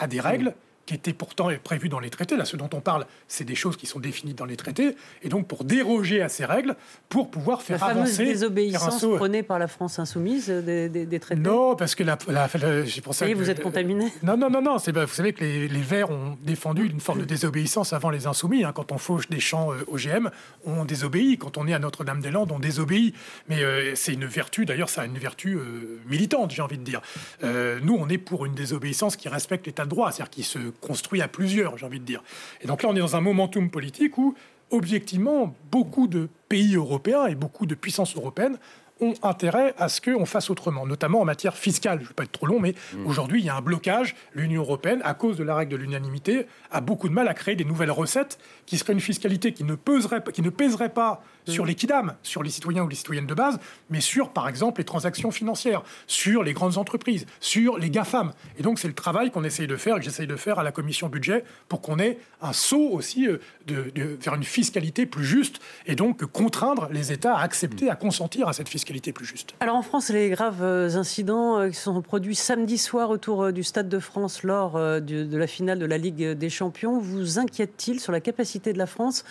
à 0.00 0.06
des 0.08 0.18
règles 0.18 0.54
qui 0.86 0.94
étaient 0.94 1.12
pourtant 1.12 1.48
prévues 1.62 1.88
dans 1.88 2.00
les 2.00 2.10
traités. 2.10 2.36
Là, 2.36 2.44
ce 2.44 2.56
dont 2.56 2.68
on 2.72 2.80
parle, 2.80 3.06
c'est 3.28 3.44
des 3.44 3.54
choses 3.54 3.76
qui 3.76 3.86
sont 3.86 4.00
définies 4.00 4.34
dans 4.34 4.44
les 4.44 4.56
traités. 4.56 4.96
Et 5.22 5.28
donc, 5.28 5.46
pour 5.46 5.62
déroger 5.64 6.20
à 6.20 6.28
ces 6.28 6.44
règles, 6.44 6.74
pour 7.08 7.30
pouvoir 7.30 7.58
La 7.58 7.64
faire 7.64 7.78
fameuse 7.78 7.96
avancer, 7.98 8.16
faire 8.16 8.26
un 8.26 8.30
désobéissance 8.32 9.00
saut. 9.00 9.16
prônée 9.16 9.42
par 9.44 9.58
la 9.60 9.68
France 9.68 9.98
insoumise 10.00 10.50
euh, 10.50 10.62
des, 10.62 10.88
des- 10.88 11.06
des 11.06 11.20
traités. 11.20 11.40
Non, 11.40 11.76
parce 11.76 11.94
que 11.94 12.02
la, 12.02 12.18
la, 12.28 12.48
la- 12.54 12.82
pour 13.04 13.14
ça 13.14 13.28
Et 13.28 13.32
que- 13.32 13.38
vous 13.38 13.50
êtes 13.50 13.62
contaminé. 13.62 14.06
Non, 14.22 14.36
non, 14.36 14.50
non, 14.50 14.60
non. 14.62 14.78
C'est, 14.78 14.90
bah, 14.92 15.04
vous 15.04 15.14
savez 15.14 15.32
que 15.32 15.44
les, 15.44 15.68
les 15.68 15.80
Verts 15.80 16.10
ont 16.10 16.36
défendu 16.42 16.86
une 16.86 17.00
forme 17.00 17.20
de 17.20 17.24
désobéissance 17.24 17.92
avant 17.92 18.10
les 18.10 18.26
Insoumis. 18.26 18.64
hein. 18.64 18.72
Quand 18.74 18.90
on 18.92 18.98
fauche 18.98 19.28
des 19.28 19.40
champs 19.40 19.72
euh, 19.72 19.84
OGM, 19.88 20.30
on 20.64 20.84
désobéit. 20.84 21.38
Quand 21.38 21.56
on 21.56 21.66
est 21.68 21.74
à 21.74 21.78
Notre-Dame-des-Landes, 21.78 22.50
on 22.52 22.58
désobéit. 22.58 23.14
Mais 23.48 23.62
euh, 23.62 23.94
c'est 23.94 24.14
une 24.14 24.24
vertu, 24.26 24.64
d'ailleurs, 24.66 24.88
ça 24.90 25.02
a 25.02 25.04
une 25.06 25.18
vertu 25.18 25.54
euh, 25.56 26.00
militante, 26.08 26.50
j'ai 26.50 26.62
envie 26.62 26.78
de 26.78 26.84
dire. 26.84 27.00
Nous, 27.42 27.94
on 27.98 28.08
est 28.08 28.18
pour 28.18 28.44
une 28.46 28.54
désobéissance 28.54 29.16
qui 29.16 29.28
respecte 29.28 29.66
l'état 29.66 29.84
de 29.84 29.90
droit, 29.90 30.10
c'est-à-dire 30.10 30.30
qui 30.30 30.42
se 30.42 30.58
construit 30.70 31.22
à 31.22 31.28
plusieurs, 31.28 31.76
j'ai 31.78 31.86
envie 31.86 32.00
de 32.00 32.04
dire. 32.04 32.22
Et 32.60 32.66
donc 32.66 32.82
là, 32.82 32.88
on 32.90 32.96
est 32.96 33.00
dans 33.00 33.16
un 33.16 33.20
momentum 33.20 33.70
politique 33.70 34.18
où, 34.18 34.34
objectivement, 34.70 35.54
beaucoup 35.70 36.06
de 36.06 36.28
pays 36.48 36.74
européens 36.74 37.26
et 37.26 37.34
beaucoup 37.34 37.66
de 37.66 37.74
puissances 37.74 38.16
européennes 38.16 38.58
ont 39.00 39.14
intérêt 39.22 39.74
à 39.78 39.88
ce 39.88 40.00
qu'on 40.00 40.26
fasse 40.26 40.50
autrement, 40.50 40.86
notamment 40.86 41.20
en 41.20 41.24
matière 41.24 41.56
fiscale. 41.56 41.98
Je 41.98 42.04
ne 42.04 42.08
vais 42.08 42.14
pas 42.14 42.24
être 42.24 42.32
trop 42.32 42.46
long, 42.46 42.60
mais 42.60 42.74
Mm. 42.94 43.06
aujourd'hui, 43.06 43.40
il 43.40 43.44
y 43.46 43.48
a 43.48 43.56
un 43.56 43.60
blocage. 43.60 44.14
L'Union 44.34 44.62
européenne, 44.62 45.00
à 45.04 45.14
cause 45.14 45.36
de 45.36 45.44
la 45.44 45.54
règle 45.54 45.72
de 45.72 45.76
l'unanimité, 45.76 46.46
a 46.70 46.80
beaucoup 46.80 47.08
de 47.08 47.14
mal 47.14 47.28
à 47.28 47.34
créer 47.34 47.56
des 47.56 47.64
nouvelles 47.64 47.90
recettes 47.90 48.38
qui 48.66 48.78
seraient 48.78 48.92
une 48.92 49.00
fiscalité 49.00 49.52
qui 49.52 49.64
ne, 49.64 49.74
peserait, 49.74 50.22
qui 50.32 50.42
ne 50.42 50.50
pèserait 50.50 50.90
pas 50.90 51.22
Mm. 51.46 51.52
sur 51.52 51.64
les 51.64 51.74
kidam, 51.74 52.14
sur 52.22 52.42
les 52.42 52.50
citoyens 52.50 52.82
ou 52.84 52.88
les 52.88 52.94
citoyennes 52.96 53.26
de 53.26 53.32
base, 53.34 53.58
mais 53.88 54.00
sur, 54.02 54.28
par 54.30 54.46
exemple, 54.48 54.80
les 54.80 54.84
transactions 54.84 55.30
financières, 55.30 55.82
sur 56.06 56.42
les 56.42 56.52
grandes 56.52 56.76
entreprises, 56.76 57.24
sur 57.40 57.78
les 57.78 57.88
GAFAM. 57.90 58.32
Et 58.58 58.62
donc, 58.62 58.78
c'est 58.78 58.88
le 58.88 58.94
travail 58.94 59.30
qu'on 59.30 59.42
essaye 59.44 59.66
de 59.66 59.76
faire 59.76 59.96
et 59.96 60.00
que 60.00 60.04
j'essaye 60.04 60.26
de 60.26 60.36
faire 60.36 60.58
à 60.58 60.62
la 60.62 60.70
commission 60.72 61.08
budget 61.08 61.44
pour 61.68 61.80
qu'on 61.80 61.98
ait 61.98 62.18
un 62.42 62.52
saut 62.52 62.90
aussi 62.92 63.26
euh, 63.26 63.38
de, 63.66 63.90
de- 63.94 64.18
vers 64.20 64.34
une 64.34 64.44
fiscalité 64.44 65.06
plus 65.06 65.24
juste 65.24 65.60
et 65.86 65.94
donc 65.94 66.24
contraindre 66.26 66.88
les 66.92 67.10
États 67.12 67.36
à 67.36 67.42
accepter, 67.42 67.88
à 67.88 67.96
consentir 67.96 68.46
à 68.48 68.52
cette 68.52 68.68
fiscalité 68.68 68.89
plus 69.12 69.24
juste. 69.24 69.54
Alors 69.60 69.76
en 69.76 69.82
France, 69.82 70.10
les 70.10 70.30
graves 70.30 70.62
euh, 70.62 70.96
incidents 70.96 71.58
euh, 71.58 71.68
qui 71.68 71.76
sont 71.76 72.00
produits 72.02 72.34
samedi 72.34 72.76
soir 72.78 73.10
autour 73.10 73.44
euh, 73.44 73.52
du 73.52 73.62
Stade 73.62 73.88
de 73.88 73.98
France 73.98 74.42
lors 74.42 74.72
de 74.74 75.36
la 75.36 75.46
finale 75.46 75.78
de 75.78 75.86
la 75.86 75.98
Ligue 75.98 76.30
des 76.32 76.50
Champions 76.50 76.98
vous 76.98 77.38
inquiète-t-il 77.38 78.00
sur 78.00 78.12
la 78.12 78.20
capacité 78.20 78.72
de 78.72 78.78
la 78.78 78.86
France 78.86 79.24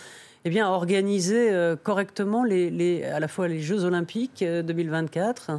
eh 0.45 0.49
bien, 0.49 0.67
à 0.67 0.69
organiser 0.69 1.51
correctement 1.83 2.45
les, 2.45 2.69
les- 2.69 3.03
à 3.03 3.19
la 3.19 3.27
fois 3.27 3.49
les 3.49 3.59
Jeux 3.59 3.83
Olympiques 3.83 4.41
euh, 4.41 4.61
2024 4.63 5.51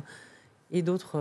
et 0.73 0.81
d'autres 0.83 1.19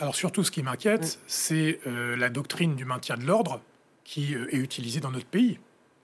Alors 0.00 0.14
surtout, 0.14 0.44
ce 0.44 0.50
qui 0.50 0.62
m'inquiète, 0.62 1.18
c'est 1.26 1.78
euh, 1.86 2.16
la 2.16 2.28
doctrine 2.28 2.74
du 2.74 2.84
maintien 2.84 3.16
de 3.16 3.24
l'ordre 3.24 3.60
qui 4.04 4.34
euh, 4.34 4.46
est 4.54 4.58
utilisée 4.58 5.00
dans 5.00 5.10
notre 5.10 5.24
pays, 5.26 5.58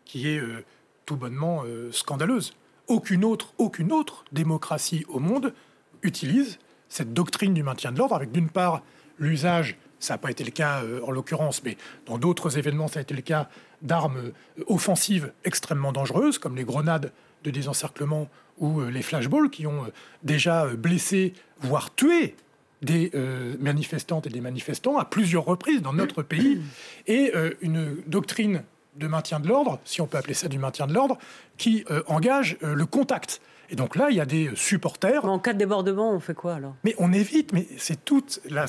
qui 0.07 0.29
est 0.31 0.39
euh, 0.39 0.65
tout 1.05 1.17
bonnement 1.17 1.63
scandaleuse. 1.91 2.55
Aucune 2.87 3.25
autre, 3.25 3.53
aucune 3.59 3.93
autre 3.93 4.25
démocratie 4.33 5.05
au 5.09 5.19
monde 5.21 5.53
utilise 6.03 6.59
cette 6.89 7.13
doctrine 7.13 7.55
du 7.55 7.63
maintien 7.63 7.93
de 7.93 7.99
l'ordre 7.99 8.15
avec 8.15 8.33
d'une 8.33 8.49
part 8.49 8.83
l'usage, 9.19 9.77
ça 10.01 10.15
n'a 10.15 10.19
pas 10.19 10.31
été 10.31 10.45
le 10.45 10.51
cas 10.51 10.83
euh, 10.83 11.01
en 11.03 11.11
l'occurrence, 11.11 11.63
mais 11.65 11.77
dans 12.07 12.19
d'autres 12.19 12.57
événements, 12.57 12.89
ça 12.89 13.01
a 13.01 13.03
été 13.03 13.15
le 13.15 13.21
cas 13.21 13.49
d'armes 13.83 14.17
euh, 14.59 14.65
offensives 14.67 15.33
extrêmement 15.45 15.93
dangereuses, 15.93 16.39
comme 16.39 16.57
les 16.57 16.65
grenades 16.65 17.13
de 17.45 17.51
désencerclement 17.51 18.29
ou 18.59 18.81
euh, 18.81 18.91
les 18.91 19.03
flashballs, 19.03 19.51
qui 19.51 19.67
ont 19.67 19.85
euh, 19.85 19.89
déjà 20.23 20.67
blessé, 20.67 21.33
voire 21.61 21.95
tué 21.95 22.35
des 22.81 23.11
manifestantes 23.59 24.29
et 24.29 24.31
des 24.31 24.41
manifestants 24.41 24.99
à 24.99 25.05
plusieurs 25.05 25.45
reprises 25.45 25.83
dans 25.83 25.93
notre 25.93 26.23
pays, 26.23 26.61
et 27.09 27.33
une 27.61 27.97
doctrine 28.07 28.63
de 28.95 29.09
maintien 29.09 29.41
de 29.41 29.49
l'ordre, 29.49 29.81
si 29.85 30.01
on 30.01 30.07
peut 30.07 30.17
appeler 30.17 30.35
ça 30.35 30.47
du 30.47 30.61
maintien 30.61 30.87
de 30.87 30.95
l'ordre, 30.95 31.19
qui 31.57 31.85
engage 32.07 32.57
le 32.63 32.87
contact. 32.87 33.41
Et 33.71 33.77
donc 33.77 33.97
là, 33.97 34.09
il 34.11 34.17
y 34.17 34.21
a 34.21 34.25
des 34.27 34.51
supporters. 34.55 35.25
En 35.27 35.39
cas 35.39 35.53
de 35.53 35.59
débordement, 35.59 36.11
on 36.13 36.21
fait 36.21 36.35
quoi 36.35 36.55
alors? 36.55 36.75
Mais 36.85 36.95
on 36.99 37.13
évite, 37.13 37.53
mais 37.53 37.67
c'est 37.77 38.03
toute 38.05 38.41
la, 38.49 38.65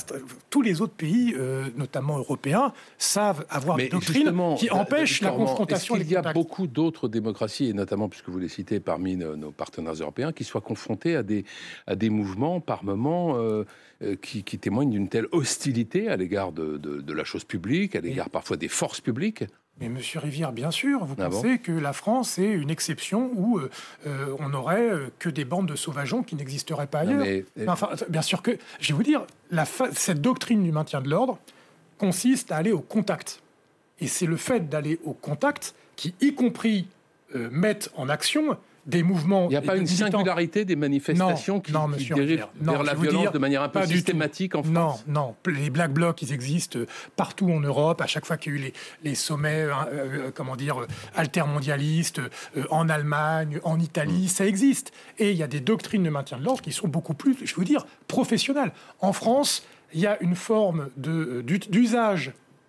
tous 0.49 0.61
les 0.61 0.81
autres 0.81 0.93
pays, 0.93 1.33
euh, 1.37 1.67
notamment 1.77 2.17
européens, 2.17 2.73
savent 2.97 3.45
avoir 3.49 3.77
des 3.77 3.87
doctrines 3.87 4.33
qui 4.57 4.67
Da- 4.67 4.75
empêchent 4.75 5.21
la 5.21 5.31
confrontation 5.31 5.95
qu'il 5.95 6.11
y 6.11 6.15
a 6.17 6.33
beaucoup 6.33 6.67
d'autres 6.67 7.07
démocraties, 7.07 7.69
et 7.69 7.73
notamment 7.73 8.09
puisque 8.09 8.27
vous 8.29 8.39
les 8.39 8.49
citez 8.49 8.79
parmi 8.81 9.15
nos, 9.15 9.37
nos 9.37 9.51
partenaires 9.51 9.93
européens, 9.93 10.33
qui 10.33 10.43
soient 10.43 10.59
confrontés 10.61 11.15
à 11.15 11.23
des, 11.23 11.45
à 11.87 11.95
des 11.95 12.09
mouvements 12.09 12.59
par 12.59 12.83
moments 12.83 13.37
euh, 13.37 13.63
euh, 14.01 14.15
qui, 14.21 14.43
qui 14.43 14.59
témoignent 14.59 14.89
d'une 14.91 15.07
telle 15.07 15.27
hostilité 15.31 16.09
à 16.09 16.17
l'égard 16.17 16.51
de, 16.51 16.77
de- 16.77 16.99
de 17.01 17.13
la 17.13 17.23
chose 17.23 17.45
publique, 17.45 17.95
à 17.95 18.01
l'égard 18.01 18.29
parfois 18.29 18.57
des 18.57 18.67
forces 18.67 18.99
publiques? 19.01 19.45
Mais 19.81 19.87
Monsieur 19.89 20.19
Rivière, 20.19 20.51
bien 20.51 20.71
sûr, 20.71 21.05
vous 21.05 21.15
Ah 21.19 21.29
bon 21.29 21.35
pensez 21.41 21.59
que 21.59 21.71
la 21.71 21.93
France 21.93 22.37
est 22.37 22.49
une 22.51 22.69
exception 22.69 23.31
où 23.35 23.57
euh, 23.59 23.69
euh, 24.07 24.35
on 24.39 24.49
n'aurait 24.49 24.89
euh, 24.89 25.07
que 25.19 25.29
des 25.29 25.45
bandes 25.45 25.67
de 25.67 25.75
sauvageons 25.75 26.21
qui 26.23 26.35
n'existeraient 26.35 26.87
pas 26.87 26.99
ailleurs 26.99 27.19
mais- 27.19 27.45
Mais 27.55 27.67
Enfin, 27.69 27.89
bien 28.09 28.21
sûr 28.21 28.41
que, 28.41 28.51
je 28.79 28.89
vais 28.89 28.93
vous 28.93 29.03
dire, 29.03 29.25
la 29.51 29.65
fa- 29.65 29.91
cette 29.93 30.21
doctrine 30.21 30.63
du 30.63 30.71
maintien 30.71 31.01
de 31.01 31.09
l'ordre 31.09 31.37
consiste 31.97 32.51
à 32.51 32.57
aller 32.57 32.71
au 32.71 32.81
contact. 32.81 33.41
Et 33.99 34.07
c'est 34.07 34.25
le 34.25 34.37
fait 34.37 34.69
d'aller 34.69 34.99
au 35.03 35.13
contact 35.13 35.75
qui, 35.95 36.13
y 36.21 36.33
compris, 36.33 36.87
euh, 37.35 37.49
mettent 37.51 37.89
en 37.95 38.09
action 38.09 38.57
des 38.85 39.03
mouvements. 39.03 39.45
Il 39.45 39.49
n'y 39.51 39.55
a 39.55 39.61
pas 39.61 39.77
une 39.77 39.87
singularité 39.87 40.65
des 40.65 40.75
manifestations 40.75 41.55
Non, 41.55 41.59
qui, 41.61 41.71
non, 41.71 41.87
qui 41.91 42.13
Rivière. 42.13 42.49
Non, 42.61 42.73
vers 42.73 42.83
la 42.83 42.93
violence 42.93 43.21
dire, 43.21 43.31
de 43.31 43.39
manière 43.39 43.61
un 43.61 43.69
peu 43.69 43.85
systématique 43.85 44.55
en 44.55 44.63
France 44.63 45.03
Non, 45.07 45.35
non. 45.45 45.51
Les 45.51 45.69
Black 45.69 45.93
Blocs, 45.93 46.21
ils 46.21 46.33
existent 46.33 46.79
euh, 46.79 46.87
partout 47.15 47.49
en 47.51 47.59
Europe. 47.59 48.01
À 48.01 48.07
chaque 48.07 48.25
fois 48.25 48.37
qu'il 48.37 48.53
y 48.53 48.55
a 48.55 48.59
eu 48.59 48.61
les, 48.61 48.73
les 49.03 49.15
sommets, 49.15 49.63
euh, 49.63 49.73
euh, 49.91 50.31
comment 50.33 50.55
dire, 50.55 50.81
euh, 50.81 50.87
altermondialistes, 51.15 52.19
euh, 52.57 52.63
en 52.69 52.89
Allemagne, 52.89 53.59
en 53.63 53.79
Italie, 53.79 54.27
ça 54.27 54.45
existe. 54.45 54.91
Et 55.17 55.31
il 55.31 55.37
y 55.37 55.43
a 55.43 55.47
des 55.47 55.59
doctrines 55.59 56.03
de 56.03 56.09
maintien 56.09 56.37
de 56.37 56.43
l'ordre 56.43 56.61
qui 56.61 56.71
sont 56.71 56.87
beaucoup 56.87 57.13
plus, 57.13 57.35
je 57.43 57.55
veux 57.55 57.65
dire, 57.65 57.85
professionnelles. 58.07 58.71
En 58.99 59.13
France, 59.13 59.65
il 59.93 59.99
y 59.99 60.07
a 60.07 60.21
une 60.21 60.35
forme 60.35 60.89
de, 60.97 61.43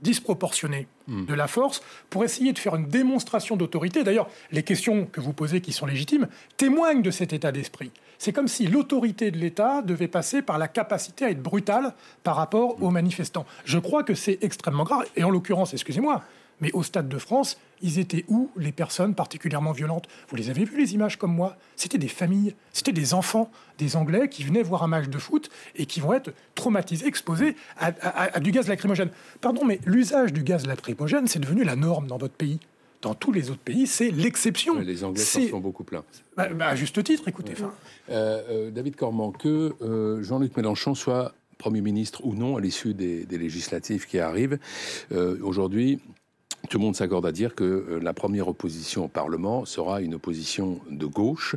euh, 0.01 0.09
d'ut- 0.09 0.11
d'usage 0.11 0.21
disproportionné 0.21 0.87
de 1.09 1.35
la 1.35 1.49
force 1.49 1.83
pour 2.09 2.25
essayer 2.25 2.53
de 2.53 2.59
faire 2.59 2.77
une 2.77 2.87
démonstration 2.87 3.57
d'autorité. 3.57 4.05
D'ailleurs, 4.05 4.29
les 4.53 4.63
questions 4.63 5.07
que 5.07 5.21
vous 5.21 5.33
posez 5.33 5.61
qui 5.61 5.73
sont 5.73 5.87
légitimes 5.87 6.29
témoignent 6.57 7.03
de 7.03 7.11
cet 7.11 7.33
état 7.33 7.53
d'esprit. 7.53 7.91
C'est 8.19 8.33
comme 8.33 8.49
si 8.49 8.67
l'autorité 8.67 9.31
de 9.31 9.39
l'État 9.39 9.83
devait 9.83 10.09
passer 10.09 10.43
par 10.43 10.59
la 10.59 10.69
capacité 10.69 11.25
à 11.25 11.31
être 11.31 11.43
brutale 11.43 11.95
par 12.23 12.37
rapport 12.37 12.83
aux 12.83 12.91
manifestants. 12.91 13.47
Je 13.65 13.79
crois 13.79 14.05
que 14.05 14.15
c'est 14.15 14.39
extrêmement 14.43 14.85
grave. 14.85 15.07
Et 15.17 15.25
en 15.25 15.31
l'occurrence, 15.31 15.73
excusez-moi, 15.73 16.23
mais 16.61 16.71
au 16.73 16.83
Stade 16.83 17.09
de 17.09 17.19
France, 17.19 17.59
ils 17.83 17.99
étaient 17.99 18.25
où 18.29 18.51
les 18.57 18.73
personnes 18.73 19.15
particulièrement 19.15 19.73
violentes? 19.73 20.07
Vous 20.29 20.37
les 20.37 20.51
avez 20.51 20.65
vues 20.65 20.79
les 20.79 20.95
images 20.95 21.17
comme 21.17 21.35
moi? 21.35 21.57
C'était 21.77 21.99
des 21.99 22.09
familles, 22.09 22.55
c'était 22.73 22.93
des 22.93 23.15
enfants, 23.15 23.51
des 23.79 23.97
Anglais 23.97 24.29
qui 24.29 24.45
venaient 24.45 24.63
voir 24.63 24.83
un 24.83 24.89
match 24.89 25.09
de 25.09 25.19
foot 25.19 25.51
et 25.77 25.87
qui 25.87 26.01
vont 26.01 26.13
être 26.13 26.33
traumatisés, 26.55 27.07
exposés 27.07 27.57
à, 27.79 27.87
à- 28.03 28.37
à 28.37 28.41
du 28.41 28.51
gaz 28.51 28.69
lacrymogène. 28.69 29.11
Pardon, 29.41 29.65
mais 29.65 29.81
l'usage 29.87 30.33
du 30.33 30.43
gaz 30.43 30.67
lacrymogène, 30.67 31.27
c'est 31.27 31.39
devenu 31.41 31.65
la 31.65 31.77
norme 31.77 32.07
dans 32.07 32.19
votre 32.19 32.35
pays. 32.35 32.61
Dans 33.03 33.15
tous 33.15 33.33
les 33.33 33.49
autres 33.49 33.61
pays, 33.63 33.87
c'est 33.87 34.11
l'exception. 34.11 34.79
Les 34.79 35.05
Anglais 35.05 35.23
s'en 35.23 35.49
sont 35.49 35.61
beaucoup 35.61 35.85
plaints. 35.85 36.05
Bah, 36.37 36.51
bah, 36.51 36.67
à 36.69 36.77
juste 36.77 37.03
titre, 37.03 37.27
écoutez. 37.29 37.55
Euh, 38.11 38.43
euh, 38.51 38.71
David 38.71 38.95
Corman, 38.97 39.33
que 39.33 39.73
euh, 39.81 40.23
Jean-Luc 40.23 40.55
Mélenchon 40.55 40.95
soit 40.95 41.33
Premier 41.57 41.81
ministre 41.81 42.21
ou 42.27 42.35
non 42.35 42.59
à 42.59 42.61
l'issue 42.61 42.93
des, 42.93 43.25
des 43.25 43.39
législatives 43.39 44.07
qui 44.07 44.19
arrivent, 44.19 44.59
aujourd'hui, 45.43 46.01
tout 46.69 46.79
le 46.79 46.85
monde 46.85 46.95
s'accorde 46.97 47.27
à 47.27 47.33
dire 47.33 47.55
que 47.55 47.65
euh, 47.65 48.01
la 48.03 48.13
première 48.13 48.49
opposition 48.49 49.05
au 49.07 49.09
Parlement 49.09 49.65
sera 49.65 50.01
une 50.01 50.15
opposition 50.15 50.79
de 50.91 51.07
gauche. 51.07 51.57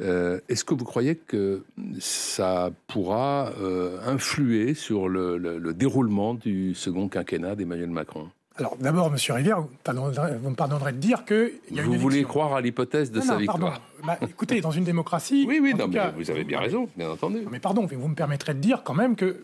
Euh, 0.00 0.40
Est-ce 0.48 0.64
que 0.64 0.74
vous 0.74 0.84
croyez 0.84 1.14
que 1.16 1.62
ça 1.98 2.70
pourra 2.88 3.52
euh, 3.60 3.98
influer 4.06 4.74
sur 4.74 5.08
le, 5.08 5.36
le- 5.38 5.58
le 5.58 5.72
déroulement 5.74 6.34
du 6.34 6.74
second 6.74 7.08
quinquennat 7.08 7.54
d'Emmanuel 7.54 7.90
Macron? 7.90 8.28
Alors 8.56 8.76
d'abord, 8.78 9.10
Monsieur 9.10 9.34
Rivière, 9.34 9.60
vous, 9.62 10.50
me 10.50 10.54
pardonnerez 10.54 10.92
de 10.92 10.98
dire 10.98 11.24
y 11.70 11.80
a 11.80 11.82
Vous 11.84 11.92
une 11.94 11.98
voulez 11.98 12.24
croire 12.24 12.52
à 12.54 12.60
l'hypothèse 12.60 13.10
de 13.10 13.20
Non, 13.20 13.24
sa 13.24 13.32
non, 13.34 13.38
victoire? 13.38 13.80
Bah, 14.04 14.18
écoutez, 14.28 14.60
dans 14.60 14.70
une 14.70 14.84
démocratie. 14.84 15.44
Oui, 15.48 15.58
oui, 15.62 15.74
non, 15.74 15.86
mais 15.88 15.94
cas- 15.94 16.12
vous 16.16 16.30
avez 16.30 16.44
bien 16.44 16.60
raison, 16.60 16.88
bien 16.96 17.10
entendu. 17.10 17.38
Mais 17.50 17.60
pardon, 17.60 17.86
mais 17.90 17.96
vous 17.96 18.08
me 18.08 18.14
permettrez 18.14 18.54
de 18.54 18.58
dire 18.60 18.82
quand 18.84 18.94
même 18.94 19.16
que 19.16 19.42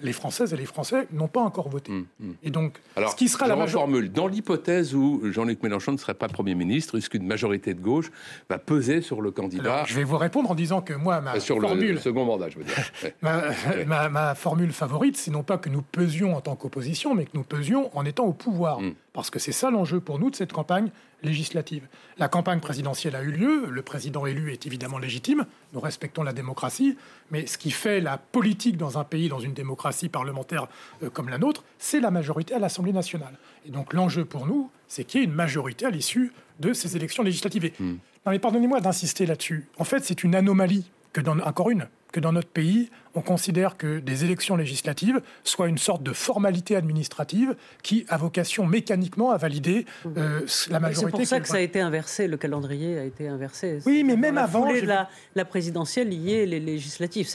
les 0.00 0.12
Françaises 0.12 0.52
et 0.52 0.56
les 0.56 0.66
Français 0.66 1.06
n'ont 1.12 1.28
pas 1.28 1.40
encore 1.40 1.68
voté. 1.68 1.92
Hum, 1.92 2.06
hum. 2.20 2.34
Et 2.42 2.50
donc, 2.50 2.78
Alors, 2.96 3.10
ce 3.12 3.16
qui 3.16 3.28
sera 3.28 3.46
la 3.46 3.56
majorité. 3.56 3.78
reformule. 3.86 4.12
Dans 4.12 4.26
l'hypothèse 4.26 4.94
où 4.94 5.20
Jean-Luc 5.24 5.62
Mélenchon 5.62 5.92
ne 5.92 5.96
serait 5.96 6.14
pas 6.14 6.28
Premier 6.28 6.54
ministre, 6.54 6.98
est-ce 6.98 7.08
qu'une 7.08 7.26
majorité 7.26 7.74
de 7.74 7.80
gauche 7.80 8.10
va 8.50 8.58
peser 8.58 9.00
sur 9.00 9.20
le 9.22 9.30
candidat 9.30 9.84
Je 9.86 9.94
vais 9.94 10.04
vous 10.04 10.18
répondre 10.18 10.50
en 10.50 10.54
disant 10.54 10.80
que 10.82 10.92
moi, 10.94 11.20
ma 11.20 11.36
euh, 11.36 11.40
sur 11.40 11.60
formule, 11.60 11.92
le 11.94 12.00
second 12.00 12.24
mandat, 12.24 12.48
je 12.50 12.58
veux 12.58 12.64
dire 12.64 12.74
Ouais. 13.02 13.14
ma, 13.22 13.42
ma- 13.86 14.08
ma 14.08 14.34
formule 14.34 14.72
favorite, 14.72 15.16
c'est 15.16 15.30
non 15.30 15.42
pas 15.42 15.58
que 15.58 15.68
nous 15.68 15.82
pesions 15.82 16.36
en 16.36 16.40
tant 16.40 16.56
qu'opposition, 16.56 17.14
mais 17.14 17.24
que 17.24 17.30
nous 17.34 17.44
pesions 17.44 17.90
en 17.96 18.04
étant 18.04 18.24
au 18.24 18.32
pouvoir. 18.32 18.80
Mm. 18.80 18.94
Parce 19.12 19.30
que 19.30 19.38
c'est 19.38 19.52
ça 19.52 19.70
l'enjeu 19.70 20.00
pour 20.00 20.18
nous 20.18 20.30
de 20.30 20.36
cette 20.36 20.52
campagne 20.52 20.90
législative. 21.24 21.86
La 22.18 22.28
campagne 22.28 22.60
présidentielle 22.60 23.16
a 23.16 23.22
eu 23.22 23.30
lieu, 23.32 23.66
le 23.70 23.82
président 23.82 24.26
élu 24.26 24.52
est 24.52 24.66
évidemment 24.66 24.98
légitime, 24.98 25.46
nous 25.72 25.80
respectons 25.80 26.22
la 26.22 26.32
démocratie, 26.32 26.96
mais 27.30 27.46
ce 27.46 27.58
qui 27.58 27.70
fait 27.70 28.00
la 28.00 28.18
politique 28.18 28.76
dans 28.76 28.98
un 28.98 29.04
pays, 29.04 29.28
dans 29.28 29.40
une 29.40 29.54
démocratie 29.54 30.08
parlementaire 30.08 30.68
euh, 31.02 31.10
comme 31.10 31.28
la 31.28 31.38
nôtre, 31.38 31.64
c'est 31.78 32.00
la 32.00 32.10
majorité 32.10 32.54
à 32.54 32.58
l'Assemblée 32.58 32.92
nationale. 32.92 33.34
Et 33.66 33.70
donc 33.70 33.92
l'enjeu 33.92 34.24
pour 34.24 34.46
nous, 34.46 34.70
c'est 34.88 35.04
qu'il 35.04 35.20
y 35.20 35.24
ait 35.24 35.26
une 35.26 35.32
majorité 35.34 35.86
à 35.86 35.90
l'issue 35.90 36.32
de 36.60 36.72
ces 36.72 36.96
élections 36.96 37.22
législatives. 37.22 37.64
Et- 37.64 37.72
Mm. 37.80 37.98
Non 38.26 38.32
mais 38.32 38.38
pardonnez-moi 38.38 38.80
d'insister 38.80 39.26
là-dessus. 39.26 39.66
En 39.78 39.84
fait, 39.84 40.02
c'est 40.04 40.24
une 40.24 40.34
anomalie 40.34 40.90
que 41.12 41.20
dans, 41.20 41.38
encore 41.40 41.70
une, 41.70 41.88
que 42.12 42.20
dans 42.20 42.32
notre 42.32 42.48
pays, 42.48 42.88
on 43.14 43.20
considère 43.20 43.76
que 43.76 43.98
des 43.98 44.24
élections 44.24 44.56
législatives 44.56 45.20
soient 45.44 45.68
une 45.68 45.78
sorte 45.78 46.02
de 46.02 46.12
formalité 46.12 46.76
administrative 46.76 47.54
qui 47.82 48.04
a 48.08 48.16
vocation 48.16 48.66
mécaniquement 48.66 49.30
à 49.30 49.36
valider 49.36 49.86
euh, 50.16 50.40
la 50.70 50.80
majorité. 50.80 51.04
C'est 51.04 51.18
pour 51.18 51.26
ça 51.26 51.40
que 51.40 51.48
ça 51.48 51.56
a 51.56 51.60
été 51.60 51.80
inversé, 51.80 52.26
le 52.26 52.36
calendrier 52.36 52.98
a 52.98 53.04
été 53.04 53.28
inversé. 53.28 53.78
Oui, 53.86 54.04
mais 54.04 54.16
même 54.16 54.38
avant, 54.38 54.70
la, 54.70 55.08
la 55.34 55.44
présidentielle 55.44 56.08
liée 56.08 56.46
les 56.46 56.60
législatives. 56.60 57.28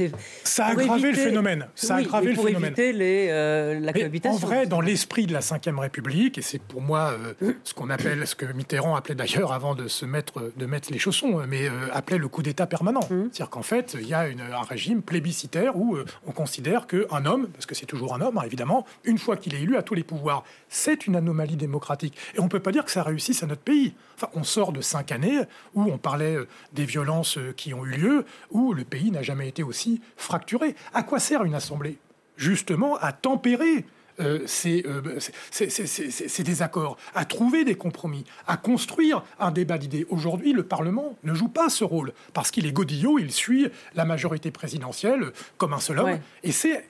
Ça 0.43 0.67
a 0.67 0.71
aggravé 0.71 1.11
le 1.11 1.17
phénomène. 1.17 1.67
Ça 1.75 1.95
a 1.95 1.99
aggravé 1.99 2.33
le 2.33 2.41
phénomène. 2.41 2.65
éviter 2.65 2.93
les, 2.93 3.27
euh, 3.29 3.79
la 3.79 3.91
Mais 3.91 3.99
en 3.99 4.01
cohabitation. 4.01 4.47
vrai, 4.47 4.67
dans 4.67 4.81
l'esprit 4.81 5.25
de 5.25 5.33
la 5.33 5.39
Ve 5.39 5.79
République, 5.79 6.37
et 6.37 6.41
c'est 6.41 6.61
pour 6.61 6.81
moi 6.81 7.13
euh, 7.41 7.53
ce 7.63 7.73
qu'on 7.73 7.89
appelle, 7.89 8.27
ce 8.27 8.35
que 8.35 8.45
Mitterrand 8.45 8.95
appelait 8.95 9.15
d'ailleurs 9.15 9.53
avant 9.53 9.75
de 9.75 9.87
se 9.87 10.05
mettre, 10.05 10.51
de 10.55 10.65
mettre 10.65 10.91
les 10.91 10.99
chaussons, 10.99 11.41
mais 11.47 11.67
appelait 11.93 12.17
le 12.17 12.27
coup 12.27 12.43
d'État 12.43 12.67
permanent. 12.67 13.01
Mhm. 13.09 13.29
C'est-à-dire 13.31 13.49
qu'en 13.49 13.63
fait, 13.63 13.95
il 13.99 14.07
y 14.07 14.13
a 14.13 14.27
une, 14.27 14.41
un 14.41 14.63
régime 14.63 15.01
plébiscitaire 15.01 15.68
où 15.77 15.95
euh, 15.95 16.05
on 16.27 16.31
considère 16.31 16.87
qu'un 16.87 17.25
homme, 17.25 17.47
parce 17.49 17.65
que 17.65 17.75
c'est 17.75 17.85
toujours 17.85 18.13
un 18.13 18.21
homme, 18.21 18.37
hein, 18.37 18.43
évidemment, 18.45 18.85
une 19.03 19.17
fois 19.17 19.37
qu'il 19.37 19.53
est 19.55 19.61
élu, 19.61 19.77
a 19.77 19.83
tous 19.83 19.95
les 19.95 20.03
pouvoirs. 20.03 20.43
C'est 20.69 21.07
une 21.07 21.15
anomalie 21.15 21.55
démocratique. 21.55 22.17
Et 22.35 22.39
on 22.39 22.45
ne 22.45 22.49
peut 22.49 22.59
pas 22.59 22.71
dire 22.71 22.85
que 22.85 22.91
ça 22.91 23.03
réussisse 23.03 23.43
à 23.43 23.47
notre 23.47 23.61
pays. 23.61 23.93
Enfin, 24.15 24.29
on 24.33 24.43
sort 24.43 24.71
de 24.71 24.81
cinq 24.81 25.11
années 25.11 25.41
où 25.75 25.83
on 25.83 25.97
parlait 25.97 26.35
euh, 26.35 26.47
des 26.73 26.85
violences 26.85 27.37
euh, 27.37 27.53
qui 27.55 27.73
ont 27.73 27.85
eu 27.85 27.91
lieu, 27.91 28.25
où 28.51 28.73
le 28.73 28.83
pays 28.83 29.11
n'a 29.11 29.21
jamais 29.21 29.47
été 29.47 29.63
aussi 29.63 30.01
fracturé. 30.17 30.75
À 30.93 31.03
quoi 31.03 31.19
sert 31.19 31.43
une 31.43 31.55
assemblée? 31.55 31.97
Justement 32.37 32.95
à 32.97 33.11
tempérer 33.11 33.85
euh, 34.19 34.45
euh, 34.65 35.19
ces, 35.51 36.43
désaccords, 36.43 36.97
à 37.15 37.25
trouver 37.25 37.63
des 37.63 37.75
compromis, 37.75 38.25
à 38.47 38.57
construire 38.57 39.23
un 39.39 39.51
débat 39.51 39.77
d'idées. 39.77 40.05
Aujourd'hui, 40.09 40.53
le 40.53 40.63
Parlement 40.63 41.17
ne 41.23 41.33
joue 41.33 41.47
pas 41.47 41.69
ce 41.69 41.83
rôle 41.83 42.13
parce 42.33 42.51
qu'il 42.51 42.65
est 42.65 42.71
godillot, 42.71 43.19
il 43.19 43.31
suit 43.31 43.67
la 43.95 44.05
majorité 44.05 44.51
présidentielle 44.51 45.31
comme 45.57 45.73
un 45.73 45.79
seul 45.79 45.99
homme. 45.99 46.19
Et 46.43 46.51
c'est 46.51 46.83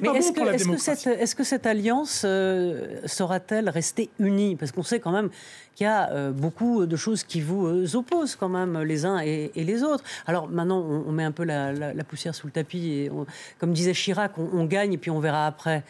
pas 0.00 0.12
bon 0.12 0.32
pour 0.32 0.44
la 0.44 0.56
démocratie. 0.56 1.08
Est-ce 1.08 1.34
que 1.34 1.44
cette 1.44 1.66
alliance 1.66 2.22
euh, 2.24 2.98
sera-t-elle 3.06 3.68
rester 3.68 4.10
unie? 4.18 4.56
Parce 4.56 4.72
qu'on 4.72 4.82
sait 4.82 5.00
quand 5.00 5.12
même 5.12 5.30
qu'il 5.74 5.84
y 5.84 5.88
a 5.88 6.10
euh, 6.10 6.30
beaucoup 6.30 6.86
de 6.86 6.96
choses 6.96 7.24
qui 7.24 7.40
vous 7.40 7.66
euh, 7.66 7.96
opposent 7.96 8.36
quand 8.36 8.48
même 8.48 8.78
les 8.82 9.04
uns 9.04 9.18
et, 9.18 9.50
les 9.56 9.82
autres. 9.82 10.04
Alors 10.26 10.48
maintenant, 10.48 10.80
on, 10.80 11.10
met 11.12 11.24
un 11.24 11.32
peu 11.32 11.44
la, 11.44 11.92
poussière 12.04 12.34
sous 12.34 12.46
le 12.46 12.52
tapis 12.52 12.90
et, 12.90 13.10
comme 13.58 13.72
disait 13.72 13.92
Chirac, 13.92 14.32
on, 14.38 14.64
gagne 14.64 14.92
et 14.92 14.98
puis 14.98 15.10
on 15.10 15.20
verra 15.20 15.46
après. 15.46 15.82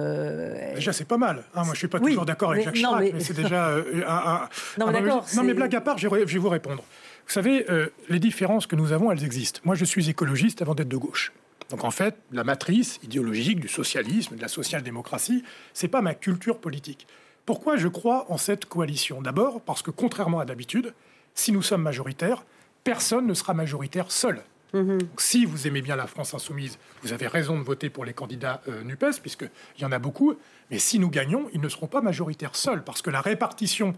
Euh... 0.00 0.74
Déjà, 0.74 0.92
c'est 0.92 1.04
pas 1.04 1.16
mal. 1.16 1.44
Hein. 1.54 1.64
moi, 1.64 1.74
je 1.74 1.78
suis 1.78 1.88
pas 1.88 2.00
toujours 2.00 2.24
d'accord 2.24 2.52
avec 2.52 2.64
Jacques 2.64 2.74
Chirac, 2.74 3.12
mais, 3.12 3.20
c'est 3.20 3.34
déjà 3.34 3.76
un, 3.76 4.48
Non, 4.78 4.86
mais 4.86 4.92
d'accord. 4.92 5.26
Non, 5.36 5.42
mais 5.42 5.54
blague 5.54 5.74
à 5.74 5.80
part, 5.80 5.98
je 5.98 6.08
vais 6.08 6.24
vous 6.24 6.48
répondre. 6.48 6.82
Vous 7.26 7.32
savez, 7.32 7.66
les 8.08 8.18
différences 8.18 8.66
que 8.66 8.76
nous 8.76 8.92
avons, 8.92 9.12
elles 9.12 9.24
existent. 9.24 9.60
Moi, 9.64 9.74
je 9.74 9.84
suis 9.84 10.10
écologiste 10.10 10.62
avant 10.62 10.74
d'être 10.74 10.88
de 10.88 10.96
gauche. 10.96 11.32
Donc 11.70 11.84
en 11.84 11.90
fait, 11.90 12.16
la 12.32 12.44
matrice 12.44 12.98
idéologique 13.02 13.60
du 13.60 13.68
socialisme, 13.68 14.36
de 14.36 14.42
la 14.42 14.48
social-démocratie, 14.48 15.44
c'est 15.72 15.88
pas 15.88 16.02
ma 16.02 16.14
culture 16.14 16.58
politique. 16.58 17.06
Pourquoi 17.46 17.76
je 17.76 17.88
crois 17.88 18.26
en 18.30 18.36
cette 18.36 18.66
coalition? 18.66 19.22
D'abord 19.22 19.60
parce 19.60 19.82
que 19.82 19.90
contrairement 19.90 20.40
à 20.40 20.44
d'habitude, 20.44 20.92
si 21.34 21.52
nous 21.52 21.62
sommes 21.62 21.82
majoritaires, 21.82 22.44
personne 22.82 23.26
ne 23.26 23.34
sera 23.34 23.54
majoritaire 23.54 24.10
seul. 24.10 24.42
Mhm. 24.72 24.98
si 25.18 25.44
vous 25.44 25.66
aimez 25.66 25.82
bien 25.82 25.96
la 25.96 26.06
France 26.06 26.34
insoumise, 26.34 26.78
vous 27.02 27.12
avez 27.12 27.26
raison 27.26 27.58
de 27.58 27.62
voter 27.62 27.90
pour 27.90 28.04
les 28.04 28.12
candidats 28.12 28.62
euh, 28.68 28.82
NUPES, 28.84 29.20
puisqu'il 29.20 29.82
y 29.82 29.84
en 29.84 29.92
a 29.92 29.98
beaucoup. 29.98 30.34
Mais 30.70 30.78
si 30.78 30.98
nous 30.98 31.10
gagnons, 31.10 31.48
ils 31.52 31.60
ne 31.60 31.68
seront 31.68 31.86
pas 31.86 32.00
majoritaires 32.00 32.56
seuls, 32.56 32.84
parce 32.84 33.02
que 33.02 33.10
la 33.10 33.20
répartition 33.20 33.94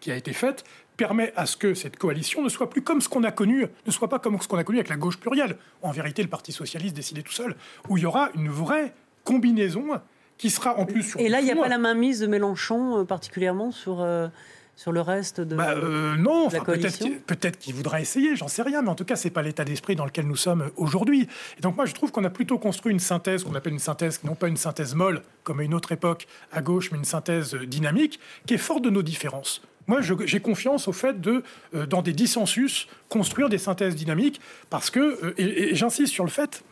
qui 0.00 0.10
a 0.10 0.16
été 0.16 0.32
faite 0.32 0.64
permet 0.96 1.32
à 1.36 1.46
ce 1.46 1.56
que 1.56 1.74
cette 1.74 1.96
coalition 1.96 2.42
ne 2.42 2.48
soit 2.48 2.70
plus 2.70 2.82
comme 2.82 3.00
ce 3.00 3.08
qu'on 3.08 3.22
a 3.22 3.30
connu, 3.30 3.66
ne 3.86 3.90
soit 3.92 4.08
pas 4.08 4.18
comme 4.18 4.40
ce 4.40 4.48
qu'on 4.48 4.56
a 4.56 4.64
connu 4.64 4.78
avec 4.78 4.88
la 4.88 4.96
gauche 4.96 5.18
plurielle. 5.18 5.56
En 5.82 5.92
vérité, 5.92 6.22
le 6.22 6.28
Parti 6.28 6.52
socialiste 6.52 6.96
décidait 6.96 7.22
tout 7.22 7.32
seul, 7.32 7.54
où 7.88 7.96
il 7.96 8.02
y 8.02 8.06
aura 8.06 8.30
une 8.34 8.48
vraie 8.48 8.94
combinaison 9.24 10.00
qui 10.38 10.50
sera 10.50 10.76
en 10.78 10.86
plus 10.86 11.02
sur. 11.02 11.20
Et 11.20 11.28
là, 11.28 11.40
il 11.40 11.44
n'y 11.44 11.50
a 11.50 11.56
pas 11.56 11.68
la 11.68 11.78
mainmise 11.78 12.20
de 12.20 12.26
Mélenchon 12.26 13.00
euh, 13.00 13.04
particulièrement 13.04 13.72
sur. 13.72 14.00
Euh, 14.00 14.28
sur 14.78 14.92
le 14.92 15.00
reste 15.00 15.40
de, 15.40 15.56
bah, 15.56 15.72
euh, 15.72 16.14
non, 16.14 16.46
enfin, 16.46 16.62
peut-être 16.62 17.58
qu'il 17.58 17.74
voudra 17.74 18.00
essayer, 18.00 18.36
j'en 18.36 18.46
sais 18.46 18.62
rien, 18.62 18.80
mais 18.80 18.90
en 18.90 18.94
tout 18.94 19.04
cas, 19.04 19.16
c'est 19.16 19.28
pas 19.28 19.42
l'état 19.42 19.64
d'esprit 19.64 19.96
dans 19.96 20.04
lequel 20.04 20.24
nous 20.28 20.36
sommes 20.36 20.70
aujourd'hui. 20.76 21.26
Et 21.58 21.60
donc 21.62 21.74
moi, 21.74 21.84
je 21.84 21.92
trouve 21.94 22.12
qu'on 22.12 22.22
a 22.22 22.30
plutôt 22.30 22.58
construit 22.58 22.92
une 22.92 23.00
synthèse 23.00 23.42
qu'on 23.42 23.56
appelle 23.56 23.72
une 23.72 23.80
synthèse, 23.80 24.22
non 24.22 24.36
pas 24.36 24.46
une 24.46 24.56
synthèse 24.56 24.94
molle 24.94 25.22
comme 25.42 25.58
à 25.58 25.64
une 25.64 25.74
autre 25.74 25.90
époque 25.90 26.28
à 26.52 26.62
gauche, 26.62 26.92
mais 26.92 26.98
une 26.98 27.04
synthèse 27.04 27.56
dynamique 27.56 28.20
qui 28.46 28.54
est 28.54 28.58
forte 28.58 28.84
de 28.84 28.90
nos 28.90 29.02
différences. 29.02 29.62
Moi, 29.88 29.98
j'ai 30.00 30.38
confiance 30.38 30.86
au 30.86 30.92
fait 30.92 31.20
de, 31.20 31.42
dans 31.88 32.02
des 32.02 32.12
dissensus, 32.12 32.86
construire 33.08 33.48
des 33.48 33.58
synthèses 33.58 33.96
dynamiques, 33.96 34.40
parce 34.70 34.90
que, 34.90 35.34
et, 35.38 35.70
et 35.70 35.74
j'insiste 35.74 36.12
sur 36.12 36.22
le 36.22 36.30
fait 36.30 36.62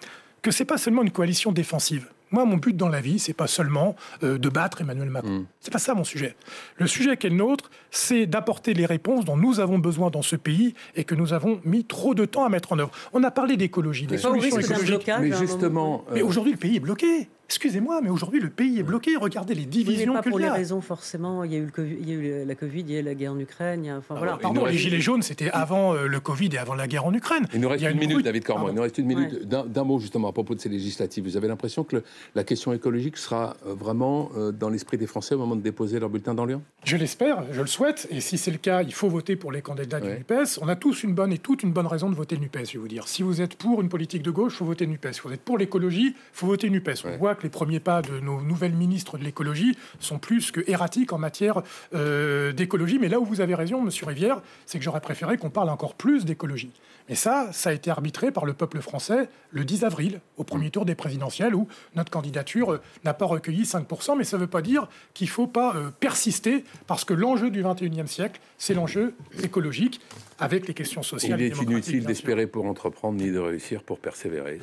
que 0.42 0.52
c'est 0.52 0.64
pas 0.64 0.78
seulement 0.78 1.02
une 1.02 1.10
coalition 1.10 1.50
défensive. 1.50 2.06
Moi, 2.36 2.44
mon 2.44 2.58
but 2.58 2.76
dans 2.76 2.90
la 2.90 3.00
vie, 3.00 3.18
c'est 3.18 3.32
pas 3.32 3.46
seulement 3.46 3.96
euh, 4.22 4.36
de 4.36 4.50
battre 4.50 4.82
Emmanuel 4.82 5.08
Macron. 5.08 5.30
Ce 5.30 5.40
mm. 5.40 5.46
C'est 5.60 5.72
pas 5.72 5.78
ça 5.78 5.94
mon 5.94 6.04
sujet. 6.04 6.36
Le 6.76 6.86
sujet 6.86 7.16
qui 7.16 7.28
est 7.28 7.30
le 7.30 7.36
nôtre, 7.36 7.70
c'est 7.90 8.26
d'apporter 8.26 8.74
les 8.74 8.84
réponses 8.84 9.24
dont 9.24 9.38
nous 9.38 9.58
avons 9.58 9.78
besoin 9.78 10.10
dans 10.10 10.20
ce 10.20 10.36
pays 10.36 10.74
et 10.96 11.04
que 11.04 11.14
nous 11.14 11.32
avons 11.32 11.62
mis 11.64 11.86
trop 11.86 12.14
de 12.14 12.26
temps 12.26 12.44
à 12.44 12.50
mettre 12.50 12.74
en 12.74 12.78
œuvre. 12.78 12.90
On 13.14 13.24
a 13.24 13.30
parlé 13.30 13.56
d'écologie, 13.56 14.06
des 14.06 14.18
solutions 14.18 14.58
écologiques. 14.58 15.10
Mais 15.18 15.32
justement, 15.32 16.04
mais 16.12 16.20
aujourd'hui, 16.20 16.52
le 16.52 16.58
pays 16.58 16.76
est 16.76 16.80
bloqué. 16.80 17.30
Excusez-moi, 17.48 18.00
mais 18.02 18.10
aujourd'hui, 18.10 18.40
le 18.40 18.50
pays 18.50 18.80
est 18.80 18.82
bloqué. 18.82 19.14
Regardez 19.16 19.54
les 19.54 19.66
divisions 19.66 20.12
oui, 20.12 20.20
pas 20.20 20.28
pour 20.28 20.38
les 20.40 20.48
raisons, 20.48 20.80
forcément. 20.80 21.44
Il 21.44 21.52
y, 21.52 21.54
a 21.54 21.58
eu 21.58 21.64
le 21.64 21.70
COVID, 21.70 21.96
il 22.00 22.08
y 22.08 22.12
a 22.12 22.14
eu 22.14 22.44
la 22.44 22.54
Covid, 22.56 22.80
il 22.80 22.90
y 22.90 22.96
a 22.96 23.00
eu 23.00 23.02
la 23.02 23.14
guerre 23.14 23.32
en 23.32 23.38
Ukraine. 23.38 23.88
enfin, 23.96 24.14
ah, 24.16 24.18
voilà. 24.18 24.36
Pardon, 24.36 24.64
les 24.64 24.76
Gilets 24.76 25.00
jaunes, 25.00 25.22
c'était 25.22 25.50
avant 25.52 25.94
euh, 25.94 26.08
le 26.08 26.18
Covid 26.18 26.50
et 26.52 26.58
avant 26.58 26.74
la 26.74 26.88
guerre 26.88 27.06
en 27.06 27.14
Ukraine. 27.14 27.46
Il 27.54 27.60
nous 27.60 27.68
reste 27.68 27.84
une, 27.84 27.98
minute, 27.98 28.24
David 28.24 28.42
Cormont. 28.42 28.68
Il 28.68 28.74
nous 28.74 28.82
reste 28.82 28.98
une 28.98 29.06
minute 29.06 29.44
d'un 29.46 29.84
mot, 29.84 30.00
justement, 30.00 30.28
à 30.28 30.32
propos 30.32 30.56
de 30.56 30.60
ces 30.60 30.68
législatives. 30.68 31.22
Vous 31.22 31.36
avez 31.36 31.46
l'impression 31.46 31.84
que 31.84 32.02
la 32.34 32.42
question 32.42 32.72
écologique 32.72 33.16
sera 33.16 33.56
euh, 33.64 33.74
vraiment 33.74 34.30
euh, 34.36 34.50
dans 34.50 34.68
l'esprit 34.68 34.98
des 34.98 35.06
Français 35.06 35.36
au 35.36 35.38
moment 35.38 35.54
de 35.54 35.62
déposer 35.62 36.00
leur 36.00 36.10
bulletin 36.10 36.34
dans 36.34 36.46
l'urne 36.46 36.62
Je 36.84 36.96
l'espère, 36.96 37.44
je 37.52 37.60
le 37.60 37.68
souhaite. 37.68 38.08
Et 38.10 38.20
si 38.20 38.38
c'est 38.38 38.50
le 38.50 38.58
cas, 38.58 38.82
il 38.82 38.92
faut 38.92 39.08
voter 39.08 39.36
pour 39.36 39.52
les 39.52 39.62
candidats 39.62 40.00
du 40.00 40.08
NUPES. 40.08 40.58
On 40.62 40.68
a 40.68 40.74
tous 40.74 41.04
une 41.04 41.14
bonne 41.14 41.32
et 41.32 41.38
toute 41.38 41.62
une 41.62 41.72
bonne 41.72 41.86
raison 41.86 42.10
de 42.10 42.16
voter 42.16 42.36
NUPES, 42.38 42.66
je 42.66 42.72
vais 42.72 42.78
vous 42.78 42.88
dire. 42.88 43.06
Si 43.06 43.22
vous 43.22 43.40
êtes 43.40 43.54
pour 43.54 43.80
une 43.80 43.88
politique 43.88 44.22
de 44.22 44.32
gauche, 44.32 44.54
il 44.54 44.56
faut 44.56 44.64
voter 44.64 44.88
NUPES. 44.88 45.12
Si 45.12 45.20
vous 45.22 45.32
êtes 45.32 45.42
pour 45.42 45.58
l'écologie, 45.58 46.08
il 46.08 46.14
faut 46.32 46.48
voter 46.48 46.70
NUPES. 46.70 47.04
On 47.04 47.16
voit 47.18 47.35
que 47.36 47.42
les 47.42 47.48
premiers 47.48 47.80
pas 47.80 48.02
de 48.02 48.18
nos 48.20 48.40
nouvelles 48.40 48.74
ministres 48.74 49.18
de 49.18 49.24
l'écologie 49.24 49.76
sont 50.00 50.18
plus 50.18 50.50
que 50.50 50.60
erratiques 50.66 51.12
en 51.12 51.18
matière 51.18 51.62
euh, 51.94 52.52
d'écologie. 52.52 52.98
Mais 52.98 53.08
là 53.08 53.20
où 53.20 53.24
vous 53.24 53.40
avez 53.40 53.54
raison, 53.54 53.80
Monsieur 53.80 54.06
Rivière, 54.06 54.40
c'est 54.66 54.78
que 54.78 54.84
j'aurais 54.84 55.00
préféré 55.00 55.36
qu'on 55.36 55.50
parle 55.50 55.70
encore 55.70 55.94
plus 55.94 56.24
d'écologie. 56.24 56.72
Et 57.08 57.14
ça, 57.14 57.50
ça 57.52 57.70
a 57.70 57.72
été 57.72 57.90
arbitré 57.90 58.32
par 58.32 58.44
le 58.46 58.52
peuple 58.52 58.80
français 58.80 59.28
le 59.50 59.64
10 59.64 59.84
avril, 59.84 60.20
au 60.36 60.44
premier 60.44 60.70
tour 60.70 60.84
des 60.84 60.94
présidentielles, 60.94 61.54
où 61.54 61.68
notre 61.94 62.10
candidature 62.10 62.72
euh, 62.72 62.80
n'a 63.04 63.14
pas 63.14 63.26
recueilli 63.26 63.62
5%, 63.62 64.18
mais 64.18 64.24
ça 64.24 64.36
ne 64.36 64.42
veut 64.42 64.48
pas 64.48 64.62
dire 64.62 64.88
qu'il 65.14 65.28
ne 65.28 65.32
faut 65.32 65.46
pas 65.46 65.76
euh, 65.76 65.90
persister, 66.00 66.64
parce 66.86 67.04
que 67.04 67.14
l'enjeu 67.14 67.50
du 67.50 67.62
21e 67.62 68.06
siècle, 68.06 68.40
c'est 68.58 68.74
l'enjeu 68.74 69.14
écologique, 69.42 70.00
avec 70.38 70.68
les 70.68 70.74
questions 70.74 71.02
sociales. 71.02 71.40
Il 71.40 71.46
est 71.46 71.62
inutile 71.62 72.04
d'espérer 72.04 72.46
pour 72.46 72.66
entreprendre, 72.66 73.18
ni 73.18 73.30
de 73.30 73.38
réussir 73.38 73.82
pour 73.82 73.98
persévérer. 73.98 74.58